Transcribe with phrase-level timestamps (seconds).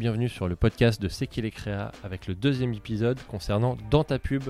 [0.00, 4.02] bienvenue sur le podcast de C'est qui les créa avec le deuxième épisode concernant Dans
[4.02, 4.44] ta pub,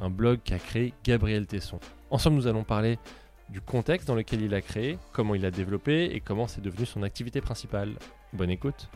[0.00, 1.80] un blog qu'a créé Gabriel Tesson.
[2.12, 3.00] Ensemble, nous allons parler
[3.48, 6.86] du contexte dans lequel il a créé, comment il l'a développé et comment c'est devenu
[6.86, 7.94] son activité principale.
[8.34, 8.88] Bonne écoute.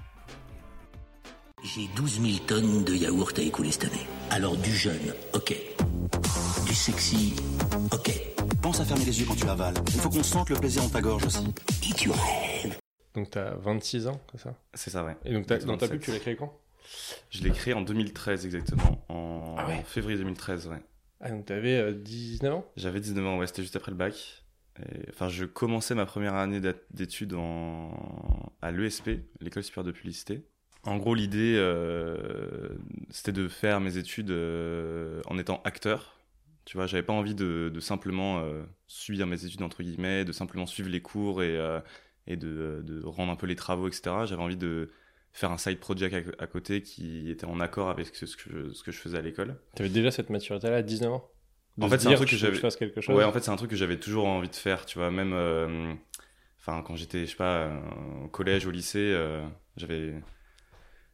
[1.65, 4.06] J'ai 12 000 tonnes de yaourt à écouler cette année.
[4.30, 5.53] Alors du jeune, ok.
[6.65, 7.35] Du sexy,
[7.90, 8.12] ok.
[8.62, 9.74] Pense à fermer les yeux quand tu avales.
[9.88, 11.53] Il faut qu'on sente le plaisir dans ta gorge aussi.
[11.90, 12.47] Et tu rêves.
[13.19, 14.54] Donc tu as 26 ans, c'est ça?
[14.74, 15.16] C'est ça, ouais.
[15.24, 15.90] Et donc t'as- dans ta 27.
[15.90, 16.56] pub, tu l'as créé quand?
[17.30, 19.82] Je l'ai créé en 2013 exactement, en Ah ouais.
[19.86, 20.82] février 2013, ouais.
[21.20, 22.64] Ah donc t'avais euh, 19 ans?
[22.76, 24.45] J'avais 19 ans, ouais, c'était juste après le bac.
[24.80, 26.60] Et, enfin, je commençais ma première année
[26.92, 28.52] d'études en...
[28.62, 30.45] à l'ESP, l'école supérieure de publicité.
[30.84, 32.68] En gros, l'idée, euh,
[33.10, 36.20] c'était de faire mes études euh, en étant acteur.
[36.64, 40.32] Tu vois, j'avais pas envie de, de simplement euh, suivre mes études, entre guillemets, de
[40.32, 41.59] simplement suivre les cours et,
[42.28, 44.27] et de, de rendre un peu les travaux, etc.
[44.27, 44.91] J'avais envie de
[45.32, 48.42] faire un side project à, à côté qui était en accord avec ce, ce que,
[48.51, 49.57] je, ce que je faisais à l'école.
[49.74, 51.29] T'avais déjà cette maturité-là à 19 ans?
[51.76, 52.60] De En fait, c'est un truc que j'avais-
[53.09, 55.32] Ouais, en fait, c'est un truc que j'avais toujours envie de faire, tu vois, même
[55.32, 55.95] euh,
[56.66, 57.80] quand j'étais je sais pas euh,
[58.24, 59.43] au collège, au lycée, euh,
[59.76, 60.15] j'avais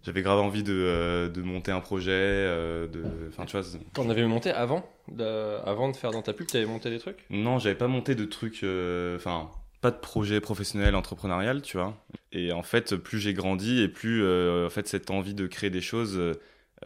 [0.03, 3.67] j'avais grave envie de, euh, de monter un projet euh, de enfin tu vois,
[3.99, 5.25] on avait monté avant de,
[5.65, 7.25] avant de faire dans ta pub, t'avais monté des trucs?
[7.31, 9.51] Non, j'avais pas monté de trucs euh, enfin
[9.85, 11.95] pas de projet professionnel entrepreneurial, tu vois.
[12.33, 15.69] Et en fait, plus j'ai grandi et plus euh, en fait cette envie de créer
[15.69, 16.33] des choses euh,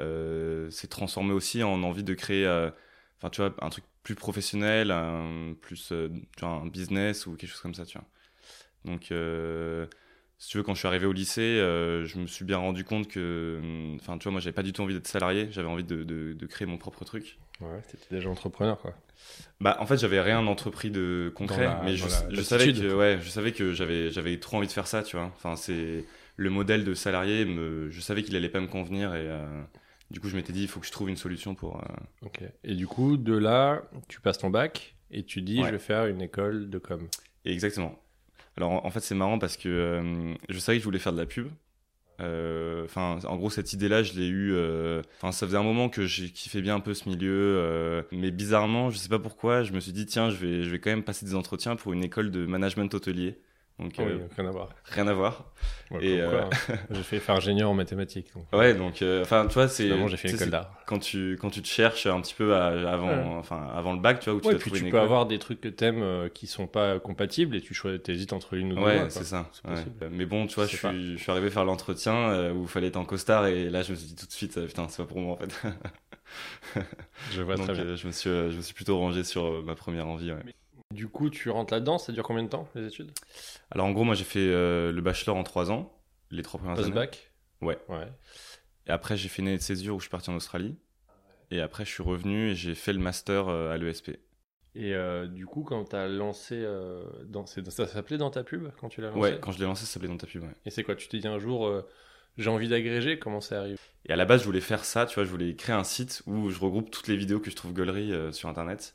[0.01, 2.45] euh, s'est transformée aussi en envie de créer
[3.19, 4.93] enfin tu vois un truc plus professionnel,
[5.61, 5.93] plus
[6.37, 8.09] tu vois, un business ou quelque chose comme ça, tu vois.
[8.85, 9.13] Donc
[10.39, 12.85] si tu veux quand je suis arrivé au lycée, euh, je me suis bien rendu
[12.85, 13.61] compte que
[13.97, 16.33] enfin tu vois moi j'avais pas du tout envie d'être salarié, j'avais envie de, de,
[16.33, 17.39] de créer mon propre truc.
[17.61, 18.95] Ouais, t'étais déjà entrepreneur quoi.
[19.61, 22.95] Bah, en fait, j'avais rien entrepris de concret, la- mais je, la- je savais que,
[22.95, 25.27] ouais, je savais que j'avais, j'avais trop envie de faire ça, tu vois.
[25.35, 26.05] Enfin, c'est
[26.37, 29.45] le modèle de salarié, me, je savais qu'il allait pas me convenir et euh,
[30.13, 31.79] du coup, je m'étais dit, il faut que je trouve une solution pour.
[31.79, 32.43] euh, Ok.
[32.63, 35.67] Et du coup, de là, tu passes ton bac et tu dis, Ouais.
[35.67, 37.09] je vais faire une école de com.
[37.45, 37.99] Exactement.
[38.59, 41.19] Alors, en, fait, c'est marrant parce que euh, je savais que je voulais faire de
[41.19, 41.49] la pub.
[42.21, 44.53] Euh, Enfin, en gros, cette idée-là, je l'ai eue.
[44.55, 48.31] euh, Enfin, ça faisait un moment que j'ai kiffé bien un peu ce milieu, mais
[48.33, 50.91] bizarrement, je sais pas pourquoi, je me suis dit tiens, je vais, je vais quand
[50.91, 53.39] même passer des entretiens pour une école de management hôtelier.
[53.79, 54.69] Donc, Ah oui, euh, rien à voir.
[54.87, 55.45] rien à voir.
[56.01, 56.51] Et, hein.
[56.91, 58.33] j'ai fait faire ingénieur en mathématiques.
[58.35, 59.89] Donc, Ouais, donc, euh, enfin, tu vois, c'est.
[60.09, 60.75] j'ai fait tu école d'art.
[60.87, 63.39] Quand tu, quand tu te cherches un petit peu à- avant, Ouais.
[63.39, 65.01] enfin, avant le bac, tu vois, où tu Ouais, dois puis tu peux école.
[65.01, 68.55] avoir des trucs que t'aimes euh, qui sont pas compatibles et tu choisis, t'hésites entre
[68.55, 68.81] une ou deux.
[68.83, 69.49] Ouais, c'est ça.
[70.11, 72.89] Mais bon, tu vois, Je suis, je suis arrivé faire l'entretien euh, où il fallait
[72.89, 75.03] être en costard et là, je me suis dit tout de suite, euh, putain, c'est
[75.03, 75.69] pas pour moi en fait.
[77.31, 77.85] Je vois Donc, très bien.
[77.85, 80.33] euh, je me suis, euh, je me suis plutôt rangé sur euh, ma première envie.
[80.33, 80.43] ouais.
[80.95, 83.13] Du coup, tu rentres là-dedans, ça dure combien de temps, les études?
[83.71, 85.93] Alors, en gros, moi, j'ai fait euh, le bachelor en trois ans,
[86.31, 86.87] les trois premières années.
[86.87, 87.31] Post-bac?
[87.61, 87.79] Ouais.
[87.89, 88.09] Ouais.
[88.87, 90.77] Et après, j'ai fait une année de césure où je suis parti en Australie.
[91.51, 94.19] Et après, je suis revenu et j'ai fait le master euh, à l'ESP.
[94.75, 98.89] Et euh, du coup, quand t'as lancé, euh, dans, ça s'appelait dans ta pub quand
[98.89, 99.21] tu l'as lancé?
[99.21, 100.43] Ouais, quand je l'ai lancé, ça s'appelait dans ta pub.
[100.43, 100.55] Ouais.
[100.65, 101.87] Et c'est quoi Tu te dis un jour, euh,
[102.39, 105.17] j'ai envie d'agréger, comment ça arrive Et à la base, je voulais faire ça, tu
[105.17, 107.75] vois, je voulais créer un site où je regroupe toutes les vidéos que je trouve
[107.75, 108.95] gaulerie euh, sur Internet.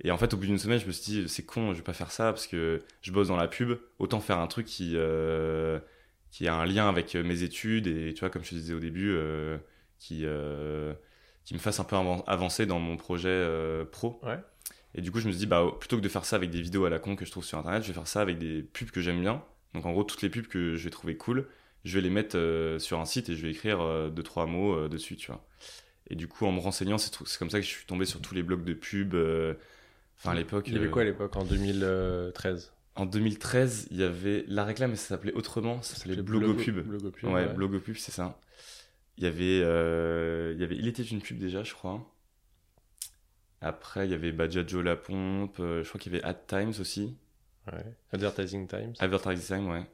[0.00, 1.84] Et en fait, au bout d'une semaine, je me suis dit, c'est con, je vais
[1.84, 4.94] pas faire ça parce que je bosse dans la pub, autant faire un truc qui,
[4.96, 5.78] euh,
[6.30, 8.74] qui a un lien avec euh, mes études et, tu vois, comme je te disais
[8.74, 9.58] au début, euh,
[9.98, 10.92] qui, euh,
[11.44, 13.46] qui me fasse un peu avan- avancer dans mon projet
[13.92, 14.18] pro.
[14.24, 14.38] Ouais.
[14.94, 16.60] Et du coup, je me suis dit, bah, plutôt que de faire ça avec des
[16.60, 18.62] vidéos à la con que je trouve sur Internet, je vais faire ça avec des
[18.62, 19.44] pubs que j'aime bien.
[19.74, 21.46] Donc, en gros, toutes les pubs que je vais trouver cool,
[21.84, 22.36] je vais les mettre
[22.78, 25.44] sur un site et je vais écrire deux, trois mots dessus, tu vois.
[26.10, 28.34] Et du coup, en me renseignant, c'est comme ça que je suis tombé sur tous
[28.34, 29.14] les blogs de pub.
[30.22, 30.68] Enfin, à l'époque.
[30.68, 34.64] Il y avait euh, quoi à l'époque, en 2013 En 2013, il y avait la
[34.64, 35.82] réclame, mais ça s'appelait autrement.
[35.82, 36.78] Ça s'appelait Blogopub.
[36.86, 38.38] Blogopub, Ouais, Blogopub, c'est ça.
[39.18, 42.08] Il y avait, euh, il y avait, il était une pub déjà, je crois.
[43.60, 45.58] Après, il y avait Badjajo La Pompe.
[45.60, 47.16] euh, je crois qu'il y avait Ad Times aussi.
[47.72, 47.84] Ouais.
[48.12, 48.94] Advertising Times.
[48.98, 49.84] Advertising Time, ouais.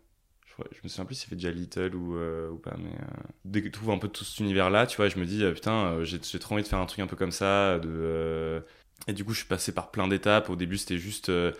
[0.46, 2.90] Je, crois- je me souviens plus s'il fait déjà Little ou, euh, ou pas, mais
[2.90, 3.04] euh,
[3.44, 6.02] dès que tu trouves un peu tout cet univers-là, tu vois, je me dis, putain,
[6.04, 7.78] j'ai j'ai trop envie de faire un truc un peu comme ça.
[7.78, 8.64] De,
[9.06, 10.50] Et du coup, je suis passé par plein d'étapes.
[10.50, 11.52] Au début, c'était juste, euh,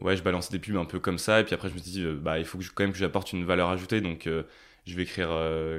[0.00, 1.90] ouais, je balançais des pubs un peu comme ça, et puis après, je me suis
[1.90, 4.26] dit, euh, bah, il faut que je- quand même que j'apporte une valeur ajoutée, donc
[4.26, 4.44] euh,
[4.86, 5.28] je vais écrire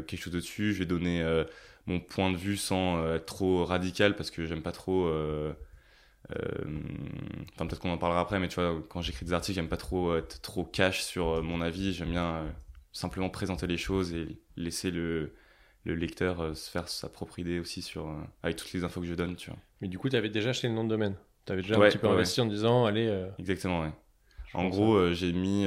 [0.08, 1.24] quelque chose dessus, je vais donner
[1.88, 5.10] mon point de vue sans être trop radical, parce que j'aime pas trop.
[7.56, 9.78] Enfin, peut-être qu'on en parlera après, mais tu vois, quand j'écris des articles, j'aime pas
[9.78, 11.94] trop être trop cash sur mon avis.
[11.94, 12.46] J'aime bien
[12.92, 15.34] simplement présenter les choses et laisser le,
[15.86, 18.14] le lecteur euh, se faire sa propre idée aussi sur, euh,
[18.44, 19.60] avec toutes les infos que je donne, tu vois.
[19.82, 21.16] Mais du coup, tu avais déjà acheté le nom de domaine.
[21.46, 23.08] Tu avais déjà un Ouais, petit peu ouais, investi en disant, allez.
[23.08, 23.92] euh, Exactement, ouais.
[24.52, 25.66] je En gros, j'ai mis.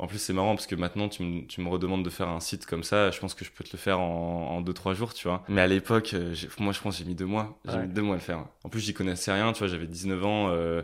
[0.00, 2.38] En plus, c'est marrant parce que maintenant, tu me, tu me redemandes de faire un
[2.38, 3.10] site comme ça.
[3.10, 5.42] Je pense que je peux te le faire en 2-3 jours, tu vois.
[5.48, 6.14] Mais à l'époque,
[6.60, 7.58] moi, je pense que j'ai mis deux mois.
[7.64, 7.86] J'ai Ouais.
[7.88, 8.46] mis deux mois à le faire.
[8.62, 9.66] En plus, j'y connaissais rien, tu vois.
[9.66, 10.50] J'avais 19 ans.
[10.50, 10.82] euh,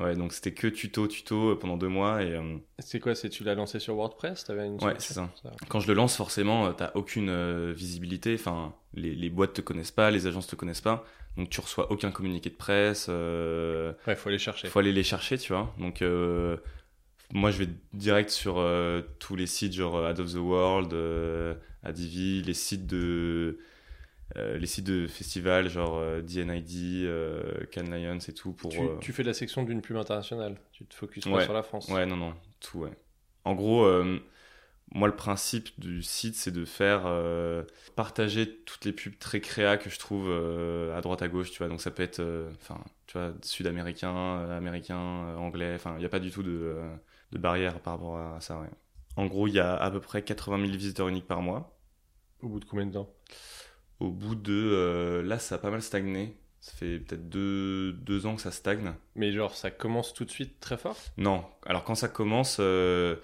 [0.00, 2.22] Ouais, donc c'était que tuto, tuto euh, pendant deux mois.
[2.22, 4.46] Et euh, C'est quoi C'est tu l'as lancé sur WordPress?
[4.48, 5.20] Une Ouais, c'est
[5.68, 8.34] quand je le lance, forcément, euh, t'as aucune euh, visibilité.
[8.34, 11.04] Enfin, les, les boîtes te connaissent pas, les agences te connaissent pas.
[11.36, 13.06] Donc tu reçois aucun communiqué de presse.
[13.08, 14.68] euh, Ouais, faut aller chercher.
[14.68, 15.72] faut aller les chercher, tu vois.
[15.78, 16.02] Donc,
[17.32, 18.64] moi, je vais direct sur
[19.18, 20.94] tous les sites, genre Ad of the World,
[21.82, 23.58] Adivi, les sites de.
[24.36, 28.78] Euh, les sites de festivals genre euh, DNID, euh, Cannes Lions et tout pour Tu,
[28.80, 30.56] euh, tu fais la section d'une pub internationale.
[30.72, 31.88] Tu te focuses pas sur la France.
[31.88, 32.34] ouais non non.
[32.60, 32.92] Tout ouais.
[33.44, 34.20] En gros euh,
[34.92, 37.02] moi le principe du site c'est de faire
[37.96, 41.68] partager toutes les pubs très créa que je trouve à droite à gauche tu vois.
[41.68, 42.22] Donc ça peut être
[42.60, 44.96] enfin tu vois sud-américain américain
[45.38, 45.72] anglais.
[45.74, 46.76] Enfin il n'y a pas du tout de,
[47.32, 48.70] de barrière par rapport à ça ouais.
[49.16, 51.76] En gros il y a à peu près 80 000 visiteurs uniques par mois.
[52.42, 53.10] Au bout de combien de temps?
[54.00, 58.26] Au bout de euh, là ça a pas mal stagné ça fait peut-être deux, deux
[58.26, 60.96] ans que ça stagne Mais genre, ça commence tout de suite très fort?
[61.16, 63.16] Non, alors quand ça commence, euh,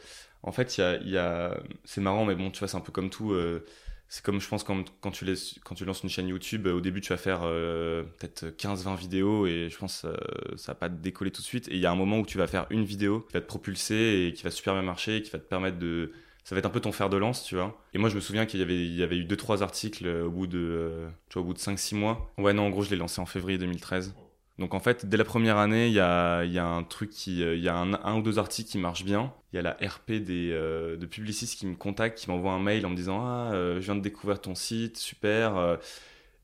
[0.42, 2.76] en fait, il y a, il y a- c'est marrant, mais bon, tu vois, c'est
[2.78, 3.32] un peu comme tout.
[3.32, 3.62] euh,
[4.08, 6.80] c'est comme, je pense, quand, quand, tu laisses, quand tu lances une chaîne YouTube, au
[6.80, 10.94] début, tu vas faire peut-être 15-20 vidéos et je pense que ça va pas te
[10.94, 11.68] décoller tout de suite.
[11.68, 13.46] Et il y a un moment où tu vas faire une vidéo qui va te
[13.46, 16.12] propulser et qui va super bien marcher, et qui va te permettre de.
[16.46, 17.76] Ça va être un peu ton fer de lance, tu vois.
[17.92, 20.26] Et moi, je me souviens qu'il y avait, il y avait eu 2-3 articles euh,
[20.26, 22.32] au bout de, euh, tu vois, au bout de 5-6 mois.
[22.38, 24.14] Ouais, non, en gros, je l'ai lancé en février 2013.
[24.60, 27.42] Donc en fait, dès la première année, il y a, y a un truc qui,
[27.42, 29.34] euh, il y a un, un ou deux articles qui marchent bien.
[29.52, 32.86] Il y a la RP des de publicistes qui me contactent, qui m'envoient un mail
[32.86, 35.78] en me disant ah je viens de découvrir ton site, super.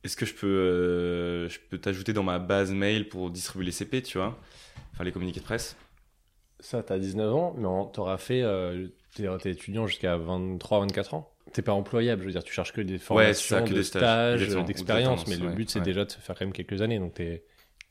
[0.02, 4.02] Est-ce que je peux, je peux t'ajouter dans ma base mail pour distribuer les CP,
[4.02, 4.38] tu vois,
[4.92, 5.76] enfin les communiqués de presse.
[6.58, 8.42] Ça, t'as 19 ans, mais t'auras fait.
[9.20, 11.28] Euh, t'es t'es étudiant jusqu'à 23-24 ans.
[11.52, 13.82] T'es pas employable, je veux dire, tu cherches que des formations, ça, que de des
[13.82, 15.26] stages, stages, d'expérience.
[15.26, 15.84] Mais le ouais, but, c'est ouais.
[15.84, 16.98] déjà de se faire quand même quelques années.
[16.98, 17.44] Donc, t'es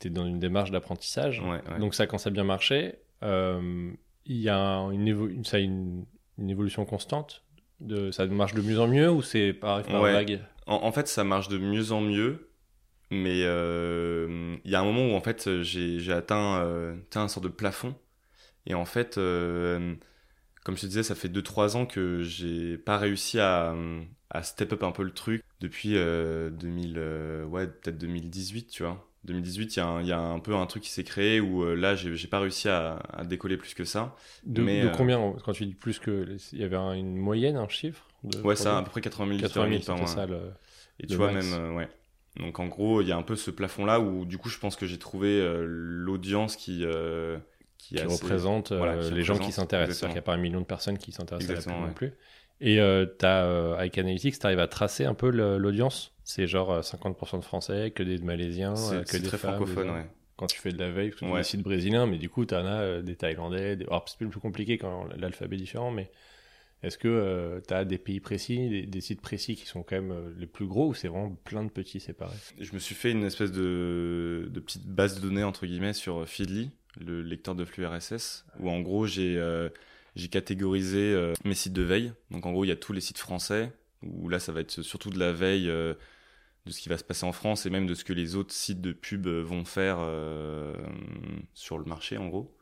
[0.04, 1.42] es dans une démarche d'apprentissage.
[1.42, 1.80] Ouais, ouais.
[1.80, 3.92] Donc, ça, quand ça a bien marché, euh,
[4.26, 6.06] il y a une, évo- ça a une,
[6.40, 7.44] une évolution constante.
[7.82, 10.14] De, ça marche de mieux en mieux ou c'est pareil par Ouais.
[10.14, 10.40] vague?
[10.66, 12.50] En, en fait, ça marche de mieux en mieux,
[13.10, 17.24] mais euh, il y a un moment où en fait j'ai j'ai atteint, euh, atteint
[17.24, 17.96] un sort de plafond.
[18.68, 19.96] Et en fait, euh,
[20.64, 23.76] comme je te disais, ça fait 2-3 ans que j'ai pas réussi à,
[24.30, 28.84] à step up un peu le truc depuis euh, 2000, euh, ouais, peut-être 2018, tu
[28.84, 29.08] vois.
[29.24, 31.40] 2018, il y, a un- il y a un peu un truc qui s'est créé
[31.40, 34.16] où euh, là, j'ai pas réussi à, à décoller plus que ça.
[34.44, 36.38] De, Mais, de euh, combien Quand tu dis plus que.
[36.52, 39.28] Il y avait un- une moyenne, un chiffre de Ouais, ça, à peu près 80
[39.28, 40.20] 000 visiteurs 80 000, uniques par mois.
[40.20, 40.52] ça le.
[41.00, 41.46] Et Le tu vois, max.
[41.46, 41.90] même, euh, ouais.
[42.38, 44.76] Donc en gros, il y a un peu ce plafond-là où du coup, je pense
[44.76, 47.40] que j'ai trouvé euh, l'audience qui, euh,
[47.82, 49.98] qui, qui assez- représente euh, voilà, qui les gens qui s'intéressent.
[49.98, 51.94] C'est-à-dire qu'il n'y a pas un million de personnes qui s'intéressent à la pub non
[51.94, 52.14] plus.
[52.64, 56.14] Et euh, t'as, euh, avec Analytics, tu arrives à tracer un peu l'audience.
[56.24, 59.56] C'est genre euh, 50% de Français, que des Malaisiens, euh, que c'est des très femmes,
[59.56, 59.96] francophone, des hommes.
[59.98, 60.10] ouais.
[60.38, 61.40] Quand tu fais de la veille, parce que tu Ouais.
[61.40, 63.76] des sites brésiliens, mais du coup, tu en as euh, des Thaïlandais.
[63.78, 63.86] Des...
[63.86, 66.10] Alors, c'est plus compliqué quand l'alphabet est différent, mais
[66.84, 70.12] est-ce que tu as des pays précis, des, des sites précis qui sont quand même
[70.12, 72.38] euh, les plus gros ou c'est vraiment plein de petits séparés?
[72.60, 76.28] Je me suis fait une espèce de, de petite base de données, entre guillemets, sur
[76.28, 79.70] Feedly, le lecteur de flux RSS, où en gros, j'ai euh,
[80.32, 82.14] catégorisé euh, mes sites de veille.
[82.30, 83.72] Donc en gros, il y a tous les sites français,
[84.04, 85.94] où là, ça va être surtout de la veille euh,
[86.66, 88.54] de ce qui va se passer en France et même de ce que les autres
[88.54, 89.98] sites de pub vont faire
[91.56, 92.56] sur le marché, en gros.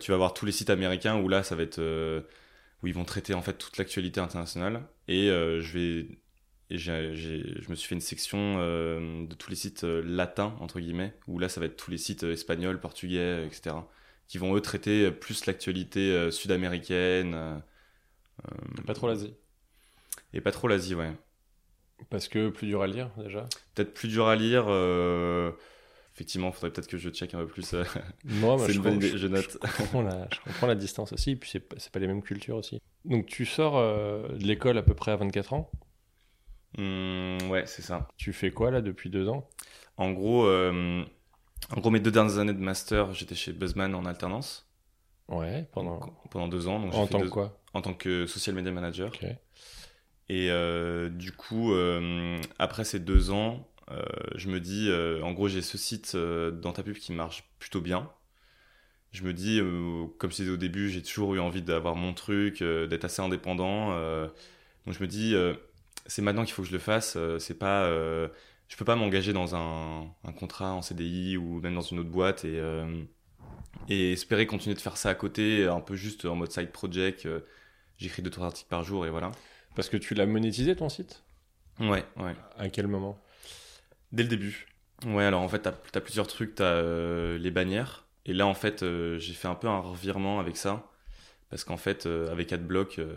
[0.00, 1.80] Tu vas avoir tous les sites américains où là, ça va être
[2.82, 4.82] où ils vont traiter en fait toute l'actualité internationale.
[5.06, 6.18] Et je vais
[6.70, 10.54] et j'ai- je me suis fait une section euh, de tous les sites euh, latins
[10.60, 13.76] entre guillemets où là, ça va être tous les sites euh, espagnols, portugais, etc.
[14.26, 17.62] Qui vont eux traiter plus l'actualité sud-américaine
[18.86, 19.34] Pas trop l'Asie.
[20.34, 21.12] et pas trop l'Asie, ouais.
[22.10, 23.48] Parce que plus dur à lire déjà.
[23.74, 24.68] Peut-être plus dur à lire.
[26.14, 27.74] Effectivement, faudrait peut-être que je check un peu plus.
[28.24, 29.56] Moi, je, une bonne comprends- idée, je note.
[29.64, 32.22] Je comprends, la, je comprends la distance aussi, puis c'est pas, c'est pas les mêmes
[32.22, 32.80] cultures aussi.
[33.04, 35.70] Donc tu sors de l'école à peu près à 24 ans.
[36.76, 38.08] Hum, ouais, c'est ça.
[38.16, 39.48] Tu fais quoi là depuis deux ans?
[39.96, 41.04] En gros, euh,
[41.74, 44.68] en gros, mes deux dernières années de master, j'étais chez Buzzman en alternance
[45.28, 46.00] Ouais, pendant.
[46.30, 46.80] pendant deux ans.
[46.80, 47.58] Donc En tant que deux- quoi?
[47.74, 49.12] En tant que social media manager.
[50.28, 53.66] Et euh, du coup, euh, après ces deux ans,
[54.36, 54.90] je me dis,
[55.22, 58.10] en gros, j'ai ce site dans ta pub qui marche plutôt bien.
[59.10, 59.58] Je me dis,
[60.18, 63.90] comme je disais au début, j'ai toujours eu envie d'avoir mon truc, d'être assez indépendant.
[64.86, 65.34] donc je me dis,
[66.08, 67.16] c'est maintenant qu'il faut que je le fasse.
[67.16, 68.28] euh, c'est pas, euh,
[68.68, 72.10] je peux pas m'engager dans un, un contrat en CDI ou même dans une autre
[72.10, 73.04] boîte et, euh,
[73.88, 77.28] et espérer continuer de faire ça à côté, un peu juste en mode side project.
[77.98, 79.32] J'écris deux trois articles par jour et voilà.
[79.76, 81.24] Parce que tu l'as monétisé ton site?
[81.80, 82.36] Ouais, ouais.
[82.56, 83.18] À quel moment?
[84.12, 84.66] Dès le début.
[85.06, 86.56] Ouais, alors en fait, t'as as plusieurs trucs.
[86.56, 88.06] T'as euh, les bannières.
[88.26, 88.84] Et là, en fait,
[89.18, 90.90] j'ai fait un peu un revirement avec ça.
[91.50, 93.14] Parce qu'en fait, euh, avec Adblock, euh,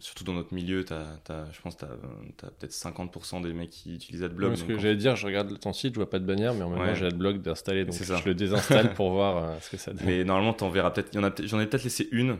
[0.00, 1.18] surtout dans notre milieu, t'as-
[1.50, 1.88] je pense que t'as,
[2.36, 4.50] t'as peut-être 50% des mecs qui utilisent Adblock.
[4.50, 6.52] Parce donc que en- j'allais dire, je regarde ton site, je vois pas de bannière,
[6.52, 6.94] mais en même temps, Ouais.
[6.94, 10.04] j'ai Adblock d'installer, donc je le désinstalle pour voir euh, ce que ça donne.
[10.04, 11.08] Mais normalement, t'en verras peut-être.
[11.14, 12.36] il J'en ai peut-être laissé une.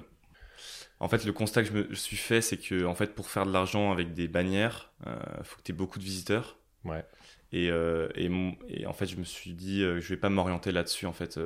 [1.00, 3.46] En fait, le constat que je me suis fait, c'est que en fait, pour faire
[3.46, 6.58] de l'argent avec des bannières, euh, faut que tu aies beaucoup de visiteurs.
[6.84, 7.04] Ouais.
[7.52, 11.06] Et, et, en fait, je me suis dit, je vais pas m'orienter là-dessus.
[11.06, 11.38] En fait,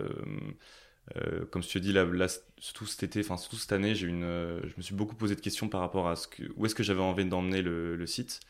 [1.16, 2.26] Euh, comme je te dis, là, là,
[2.58, 5.34] surtout cet été, enfin surtout cette année, j'ai une, euh, je me suis beaucoup posé
[5.34, 8.06] de questions par rapport à ce que, où est-ce que j'avais envie d'emmener le, le
[8.06, 8.40] site.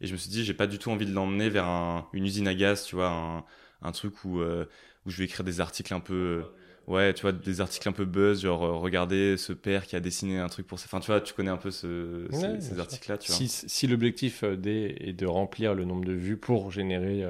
[0.00, 2.26] Et je me suis dit, j'ai pas du tout envie de l'emmener vers un- une
[2.26, 3.44] usine à gaz, tu vois, un,
[3.82, 4.66] un truc où, euh,
[5.06, 6.44] où je vais écrire des articles un peu,
[6.86, 10.38] ouais, tu vois, des articles un peu buzz, genre, regardez ce père qui a dessiné
[10.38, 10.86] un truc pour ça.
[10.88, 13.44] Enfin, tu vois, tu connais un peu ce, ces- Ouais, articles-là, tu vois.
[13.48, 17.24] Si, si l'objectif est de remplir le nombre de vues pour générer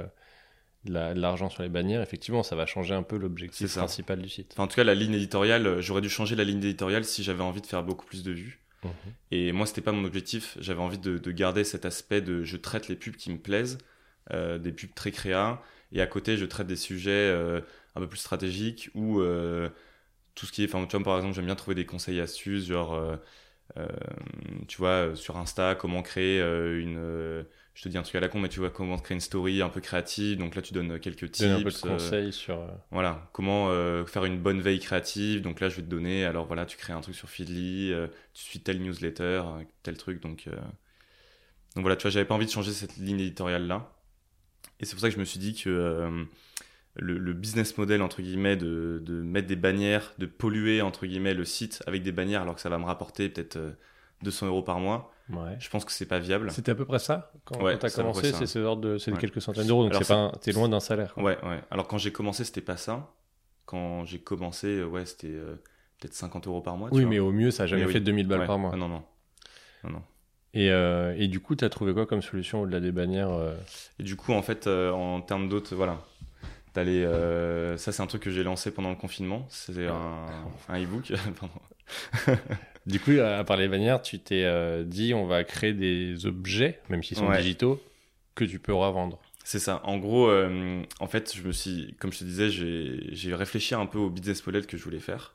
[0.84, 4.20] de la- de l'argent sur les bannières, effectivement, ça va changer un peu l'objectif principal
[4.20, 4.52] du site.
[4.52, 7.22] Enfin, en tout cas, la ligne éditoriale, euh, j'aurais dû changer la ligne éditoriale si
[7.22, 8.60] j'avais envie de faire beaucoup plus de vues.
[8.82, 8.92] Mhm.
[9.30, 10.56] Et moi, c'était pas mon objectif.
[10.60, 13.78] J'avais envie de, de garder cet aspect de je traite les pubs qui me plaisent,
[14.32, 15.62] euh, des pubs très créa,
[15.92, 17.60] et à côté, je traite des sujets euh,
[17.94, 19.70] un peu plus stratégiques ou euh,
[20.34, 20.66] tout ce qui est.
[20.74, 22.98] Enfin, tu vois, par exemple, j'aime bien trouver des conseils et astuces, genre,
[24.68, 27.44] tu vois, sur Insta, comment créer une.
[27.75, 29.21] Euh, je te dis un truc à la con, mais tu vois, comment créer une
[29.21, 30.38] story un peu créative.
[30.38, 31.40] Donc là, tu donnes quelques tips.
[31.40, 32.59] Donner un peu de euh, conseils sur.
[32.61, 35.43] euh, voilà, comment euh, faire une bonne veille créative.
[35.43, 38.07] Donc là, je vais te donner, alors voilà, tu crées un truc sur Feedly, euh,
[38.33, 40.23] tu suis telle newsletter, euh, tel truc.
[40.23, 40.52] Donc, euh,
[41.75, 43.90] donc voilà, tu vois, j'avais pas envie de changer cette ligne éditoriale-là.
[44.81, 46.25] Et c'est pour ça que je me suis dit que euh,
[46.97, 51.35] le, le business model, entre guillemets, de, de mettre des bannières, de polluer, entre guillemets,
[51.35, 53.73] le site avec des bannières alors que ça va me rapporter peut-être euh,
[54.25, 55.57] 200 euros par mois, Ouais.
[55.59, 56.50] je pense que c'est pas viable.
[56.50, 59.11] C'était à peu près ça quand, Ouais, quand à peu commencé, c'est ce de, c'est
[59.11, 59.21] de Ouais.
[59.21, 61.14] quelques centaines d'euros, donc c'est pas, t'es loin d'un salaire.
[61.14, 61.23] quoi.
[61.23, 61.61] Ouais, ouais.
[61.71, 63.11] Alors quand j'ai commencé, c'était pas ça.
[63.66, 65.54] Quand j'ai commencé, euh, ouais, c'était euh,
[66.00, 66.90] peut-être 50 euros par mois.
[66.90, 67.11] tu Oui, vois.
[67.11, 67.93] mais au mieux, ça a jamais Mais oui.
[67.95, 68.71] fait 2000 balles par mois.
[68.75, 69.02] Ah, non, non.
[69.85, 70.02] Non, non.
[70.52, 73.54] Et, euh, et du coup, t'as trouvé quoi comme solution au-delà des bannières euh,
[73.99, 76.00] Et du coup, en fait, en termes d'autres, voilà.
[76.76, 79.47] Les, euh, ça, c'est un truc que j'ai lancé pendant le confinement.
[79.49, 80.26] C'est un,
[80.69, 81.12] un e-book.
[82.86, 86.80] Du coup, à part les bannières, tu t'es euh, dit on va créer des objets,
[86.90, 87.38] même s'ils sont Ouais.
[87.38, 87.82] digitaux,
[88.34, 89.18] que tu peux revendre.
[89.42, 89.80] C'est ça.
[89.84, 93.86] En gros, euh, en fait, je me suis, comme je te disais, j'ai réfléchi un
[93.86, 95.34] peu au business model que je voulais faire.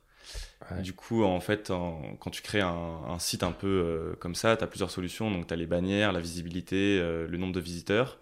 [0.69, 0.81] Ouais.
[0.81, 2.69] Du coup, en fait, en- quand tu crées un,
[3.07, 5.31] un site un peu euh, comme ça, tu as plusieurs solutions.
[5.31, 8.19] Donc, tu as les bannières, la visibilité, le nombre de visiteurs.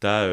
[0.00, 0.28] Tu as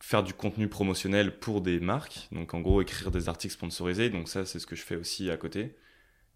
[0.00, 2.28] faire du contenu promotionnel pour des marques.
[2.32, 4.10] Donc, en gros, écrire des articles sponsorisés.
[4.10, 5.74] Donc, ça, c'est ce que je fais aussi à côté.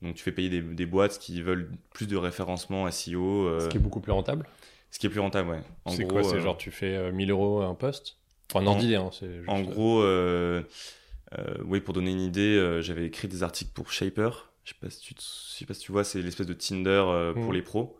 [0.02, 3.46] Donc, tu fais payer des, des boîtes qui veulent plus de référencement SEO.
[3.46, 4.46] euh, Ce qui est beaucoup plus rentable.
[4.90, 5.62] ce qui est plus rentable, ouais.
[5.86, 8.18] C'est quoi C'est euh, genre tu fais euh, 1000 euros un poste?
[8.50, 9.10] Enfin, ordre En- hein,
[9.42, 10.62] juste- En gros, euh,
[11.38, 14.52] euh, oui, pour donner une idée, euh, j'avais écrit des articles pour Shaper.
[14.64, 16.54] Je sais pas si tu, te- je sais pas si tu vois, c'est l'espèce de
[16.54, 17.52] Tinder euh, pour Mhm.
[17.52, 17.98] les pros.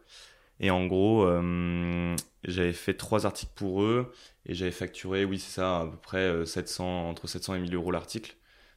[0.61, 4.13] Et en gros, euh, j'avais fait trois articles pour eux
[4.47, 7.75] et j'avais facturé, oui, c'est ça, à peu près euh, 700, entre 700 et 1000
[7.75, 8.37] euros l'article.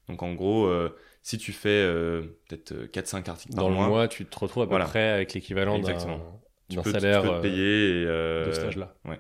[0.10, 3.76] Donc en gros, euh, si tu fais euh, peut-être euh, 4-5 articles Dans par le
[3.76, 4.86] mois, mois, tu te retrouves à peu Voilà.
[4.86, 6.42] près avec l'équivalent d'un Exactement.
[6.70, 8.02] tu peux, salaire te euh, payer.
[8.02, 8.96] Et, euh, de stage là.
[9.06, 9.20] ouais.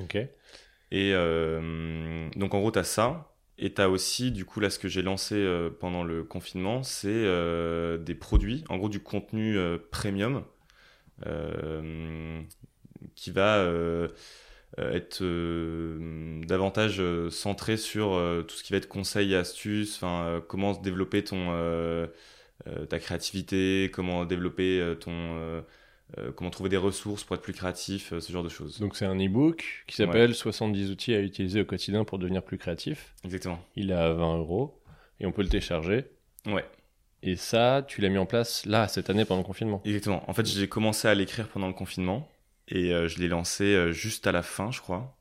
[0.00, 0.16] Ok.
[0.16, 3.28] Et euh, donc en gros, tu as ça.
[3.58, 6.82] Et tu as aussi, du coup, là, ce que j'ai lancé euh, pendant le confinement,
[6.82, 10.44] c'est euh, des produits, en gros du contenu euh, premium,
[11.26, 12.40] euh,
[13.14, 14.08] qui va euh, euh,
[14.78, 19.96] être euh, davantage euh, centré sur euh, tout ce qui va être conseils et astuces,
[19.96, 22.06] enfin, euh, comment développer ton, euh,
[22.66, 25.10] euh, ta créativité, comment développer euh, ton...
[25.12, 25.60] euh,
[26.18, 28.78] euh, comment trouver des ressources pour être plus créatif, euh, ce genre de choses.
[28.80, 32.58] Donc c'est un e-book qui s'appelle 70 outils à utiliser au quotidien pour devenir plus
[32.58, 33.14] créatif.
[33.24, 33.58] Exactement.
[33.76, 34.78] Il est à 20 euros
[35.20, 36.04] et on peut le télécharger.
[36.46, 36.66] Ouais.
[37.22, 39.80] Et ça, tu l'as mis en place là, cette année, pendant le confinement.
[39.84, 40.28] Exactement.
[40.28, 42.28] En fait, j'ai commencé à l'écrire pendant le confinement
[42.72, 45.16] et euh, je l'ai lancé euh, juste à la fin, je crois.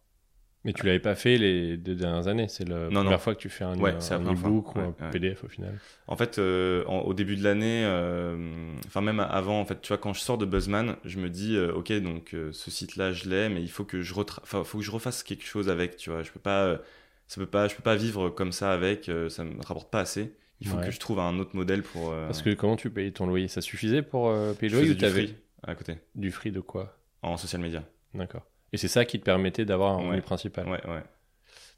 [0.64, 2.48] Mais tu l'avais pas fait les deux dernières années.
[2.48, 3.18] C'est la Non, première non.
[3.18, 5.10] fois que tu fais un, Ouais, un e-book ou un ouais.
[5.12, 5.76] PDF au final.
[6.08, 9.88] En fait, euh, en- au début de l'année, euh, enfin même avant, en fait, tu
[9.88, 13.28] vois, quand je sors de Buzzman, je me dis, euh, ok, donc ce site-là, je
[13.28, 16.22] l'ai, mais il faut que je faut que je refasse quelque chose avec, tu vois.
[16.22, 16.80] Je peux pas,
[17.28, 20.32] ça peut pas, je peux pas vivre comme ça avec, ça me rapporte pas assez.
[20.60, 22.14] Il faut que je trouve un autre modèle pour.
[22.28, 23.48] Parce que comment tu payais ton loyer?
[23.48, 26.60] Ça suffisait pour payer le loyer ou du t'avais free à côté, du free de
[26.60, 26.98] quoi?
[27.22, 27.84] En social media.
[28.14, 28.46] D'accord.
[28.74, 30.06] Et c'est ça qui te permettait d'avoir un Ouais.
[30.08, 30.68] revenu principal.
[30.68, 31.04] Ouais, ouais.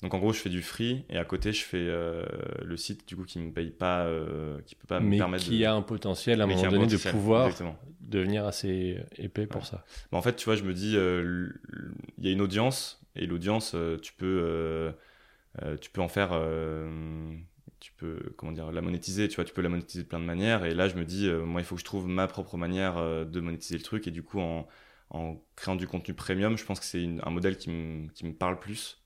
[0.01, 2.25] Donc en gros, je fais du free et à côté, je fais euh,
[2.61, 5.45] le site du coup qui me paye pas, euh, qui peut pas me Mais permettre
[5.45, 5.65] qui de.
[5.65, 7.77] a un potentiel à un mais qui moment un donné de pouvoir Exactement.
[8.01, 9.67] devenir assez épais pour Ouais.
[9.67, 9.85] ça.
[10.11, 11.49] Bah, en fait, tu vois, je me dis, euh,
[12.17, 14.91] il y a une audience et l'audience, euh, tu peux,
[15.79, 16.31] tu peux en faire,
[17.79, 19.27] tu peux, comment dire, la monétiser.
[19.29, 20.65] Tu vois, tu peux la monétiser de plein de manières.
[20.65, 22.95] Et là, je me dis, moi, il faut que je trouve ma propre manière
[23.25, 24.05] de monétiser le truc.
[24.07, 24.67] Et du coup, en,
[25.13, 28.33] en créant du contenu premium, je pense que c'est un modèle qui me, qui me
[28.33, 28.99] parle plus.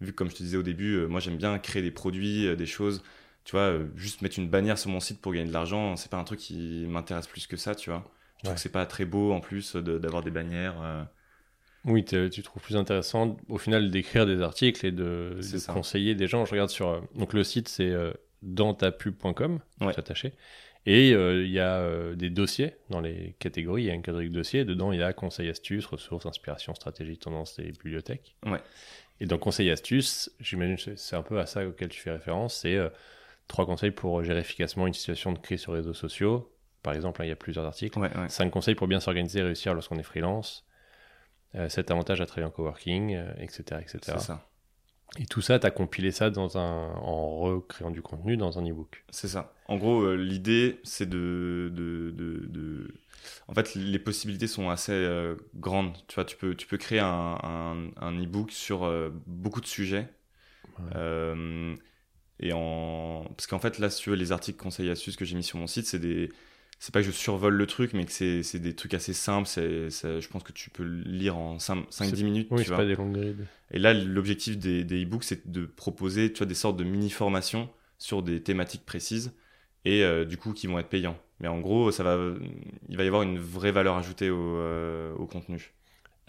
[0.00, 2.46] Vu que, comme je te disais au début, euh, moi, j'aime bien créer des produits,
[2.46, 3.02] euh, des choses.
[3.44, 6.10] Tu vois, euh, juste mettre une bannière sur mon site pour gagner de l'argent, c'est
[6.10, 8.02] pas un truc qui m'intéresse plus que ça, tu vois.
[8.36, 8.54] Je trouve Ouais.
[8.56, 11.08] que c'est pas très beau en plus de- d'avoir des bannières.
[11.84, 16.44] Oui, tu trouves plus intéressant au final d'écrire des articles et de, conseiller des gens.
[16.46, 17.06] Je regarde sur.
[17.14, 18.10] donc le site c'est euh,
[18.42, 19.92] dantapub.com, Ouais.
[19.92, 20.32] tout attaché.
[20.86, 23.84] Et euh, il y a euh, des dossiers dans les catégories.
[23.84, 24.64] Il y a une catégorie de dossiers.
[24.66, 28.34] Dedans, il y a conseils, astuces, ressources, inspiration, stratégie, tendance et bibliothèque.
[28.44, 28.60] Ouais.
[29.20, 32.56] Et dans conseils, astuces, j'imagine que c'est- un peu à ça auquel tu fais référence.
[32.60, 32.90] C'est euh,
[33.48, 36.52] trois conseils pour gérer efficacement une situation de crise sur les réseaux sociaux.
[36.82, 37.98] Par exemple, hein, il y a plusieurs articles.
[37.98, 38.28] Ouais, ouais.
[38.28, 40.66] 5 conseils pour bien s'organiser et réussir lorsqu'on est freelance.
[41.68, 43.80] 7 avantages à travailler en coworking, etc.
[43.80, 43.98] etc.
[44.02, 44.46] C'est ça.
[45.20, 48.68] Et tout ça, tu as compilé ça dans un, en recréant du contenu dans un
[48.68, 49.04] e-book.
[49.10, 49.52] C'est ça.
[49.68, 52.94] En gros, euh, l'idée, c'est de, de, de, de-
[53.46, 55.96] En fait, les possibilités sont assez euh, grandes.
[56.08, 59.66] Tu vois, tu peux, tu peux créer un, un, un e-book sur euh, beaucoup de
[59.66, 60.08] sujets.
[60.78, 61.76] Ouais.
[62.40, 63.24] Et en...
[63.36, 65.44] Parce qu'en fait, là, si tu veux, les articles conseils et astuces que j'ai mis
[65.44, 66.30] sur mon site, c'est des...
[66.78, 69.48] C'est pas que je survole le truc, mais que c'est c'est des trucs assez simples.
[69.48, 72.48] C'est, je pense que tu peux le lire en 5-10 C'est- minutes.
[72.50, 72.78] Oui, tu c'est vois.
[72.78, 73.46] pas des longues grides.
[73.70, 77.70] Et là, l'objectif des, des e-books, c'est de proposer tu vois, des sortes de mini-formations
[77.98, 79.32] sur des thématiques précises
[79.84, 81.18] et euh, du coup qui vont être payants.
[81.40, 82.18] Mais en gros, ça va,
[82.88, 85.72] il va y avoir une vraie valeur ajoutée au, euh, au contenu.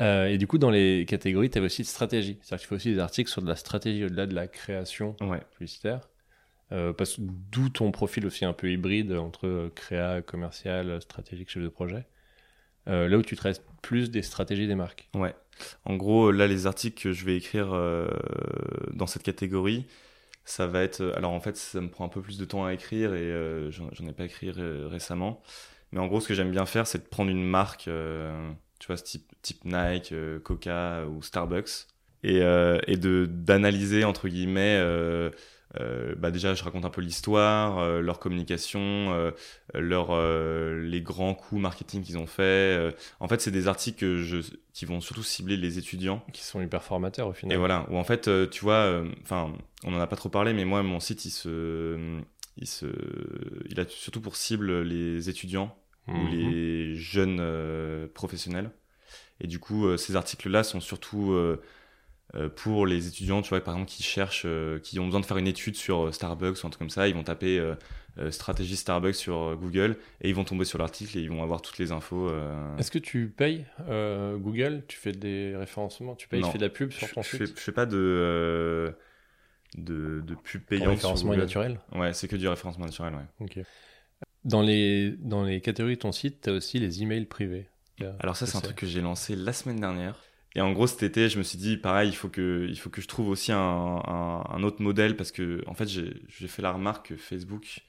[0.02, 2.38] Euh, et du coup, dans les catégories, tu avais aussi de stratégie.
[2.42, 5.42] C'est-à-dire qu'il faut aussi des articles sur de la stratégie au-delà de la création Ouais,
[5.52, 6.10] publicitaire.
[6.72, 11.70] Euh, d'où ton profil aussi un peu hybride entre euh, créa, commercial, stratégique, chef de
[11.70, 12.06] projet.
[12.88, 15.10] Euh, là où tu traites plus des stratégies des marques.
[15.16, 15.36] ouais.
[15.86, 18.10] En gros, là, les articles que je vais écrire euh,
[18.92, 19.86] dans cette catégorie,
[20.44, 21.14] ça va être.
[21.16, 23.72] Alors en fait, ça me prend un peu plus de temps à écrire et euh,
[23.72, 25.42] j'en ai pas écrit ré- récemment.
[25.92, 28.88] Mais en gros, ce que j'aime bien faire, c'est de prendre une marque, euh, tu
[28.88, 31.88] vois, type, type Nike, euh, Coca ou Starbucks,
[32.24, 34.78] et, euh, et d'analyser entre guillemets.
[35.80, 39.32] Euh, bah déjà, je raconte un peu l'histoire, euh, leur communication, euh,
[39.74, 42.96] leur euh, les grands coups marketing qu'ils ont fait.
[43.20, 44.38] En fait, c'est des articles que je,
[44.74, 46.24] qui vont surtout cibler les étudiants.
[46.34, 47.56] Qui sont hyper formateurs au final.
[47.56, 50.66] Et voilà, où en fait, tu vois, enfin, on en a pas trop parlé, mais
[50.66, 52.20] moi, mon site, il se,
[52.58, 52.86] il se,
[53.70, 55.76] il a surtout pour cible les étudiants
[56.08, 56.32] ou Mhm.
[56.32, 58.72] les jeunes professionnels.
[59.42, 61.36] Et du coup, ces articles-là sont surtout
[62.56, 65.38] pour les étudiants, tu vois, par exemple, qui cherchent, euh, qui ont besoin de faire
[65.38, 67.08] une étude sur euh, Starbucks ou un truc comme ça.
[67.08, 67.76] Ils vont taper euh,
[68.18, 71.44] euh, stratégie Starbucks sur euh, Google et ils vont tomber sur l'article et ils vont
[71.44, 72.30] avoir toutes les infos.
[72.30, 74.84] euh, Est-ce que tu payes euh, Google?
[74.88, 76.16] Tu fais des référencements?
[76.16, 76.48] Tu payes Non.
[76.48, 77.38] Tu fais de la pub sur ton je site?
[77.40, 78.92] fais, je fais pas de, euh,
[79.78, 80.90] de, de pub payante.
[80.90, 81.80] référencement naturel?
[81.94, 83.46] Ouais, c'est que du référencement naturel, ouais.
[83.46, 83.60] Ok.
[84.44, 87.68] Dans les, dans les catégories de ton site, tu as aussi les emails privés.
[88.20, 90.20] Alors ça, c'est un truc que j'ai lancé la semaine dernière.
[90.56, 92.90] Et en gros, cet été, je me suis dit, pareil, il faut que, il faut
[92.90, 96.62] que je trouve aussi un, un, un autre modèle parce que, en fait, j'ai fait
[96.62, 97.82] la remarque que Facebook,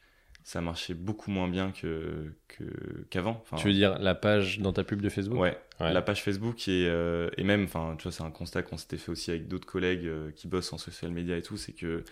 [0.42, 3.40] ça marchait beaucoup moins bien que que- qu'avant.
[3.42, 5.38] Enfin, Tu veux dire la page dans ta pub de Facebook?
[5.40, 5.92] Ouais, Ouais.
[5.92, 8.96] la page Facebook et, euh, et même, enfin, tu vois, c'est un constat qu'on s'était
[8.96, 12.02] fait aussi avec d'autres collègues euh, qui bossent en social media et tout, c'est que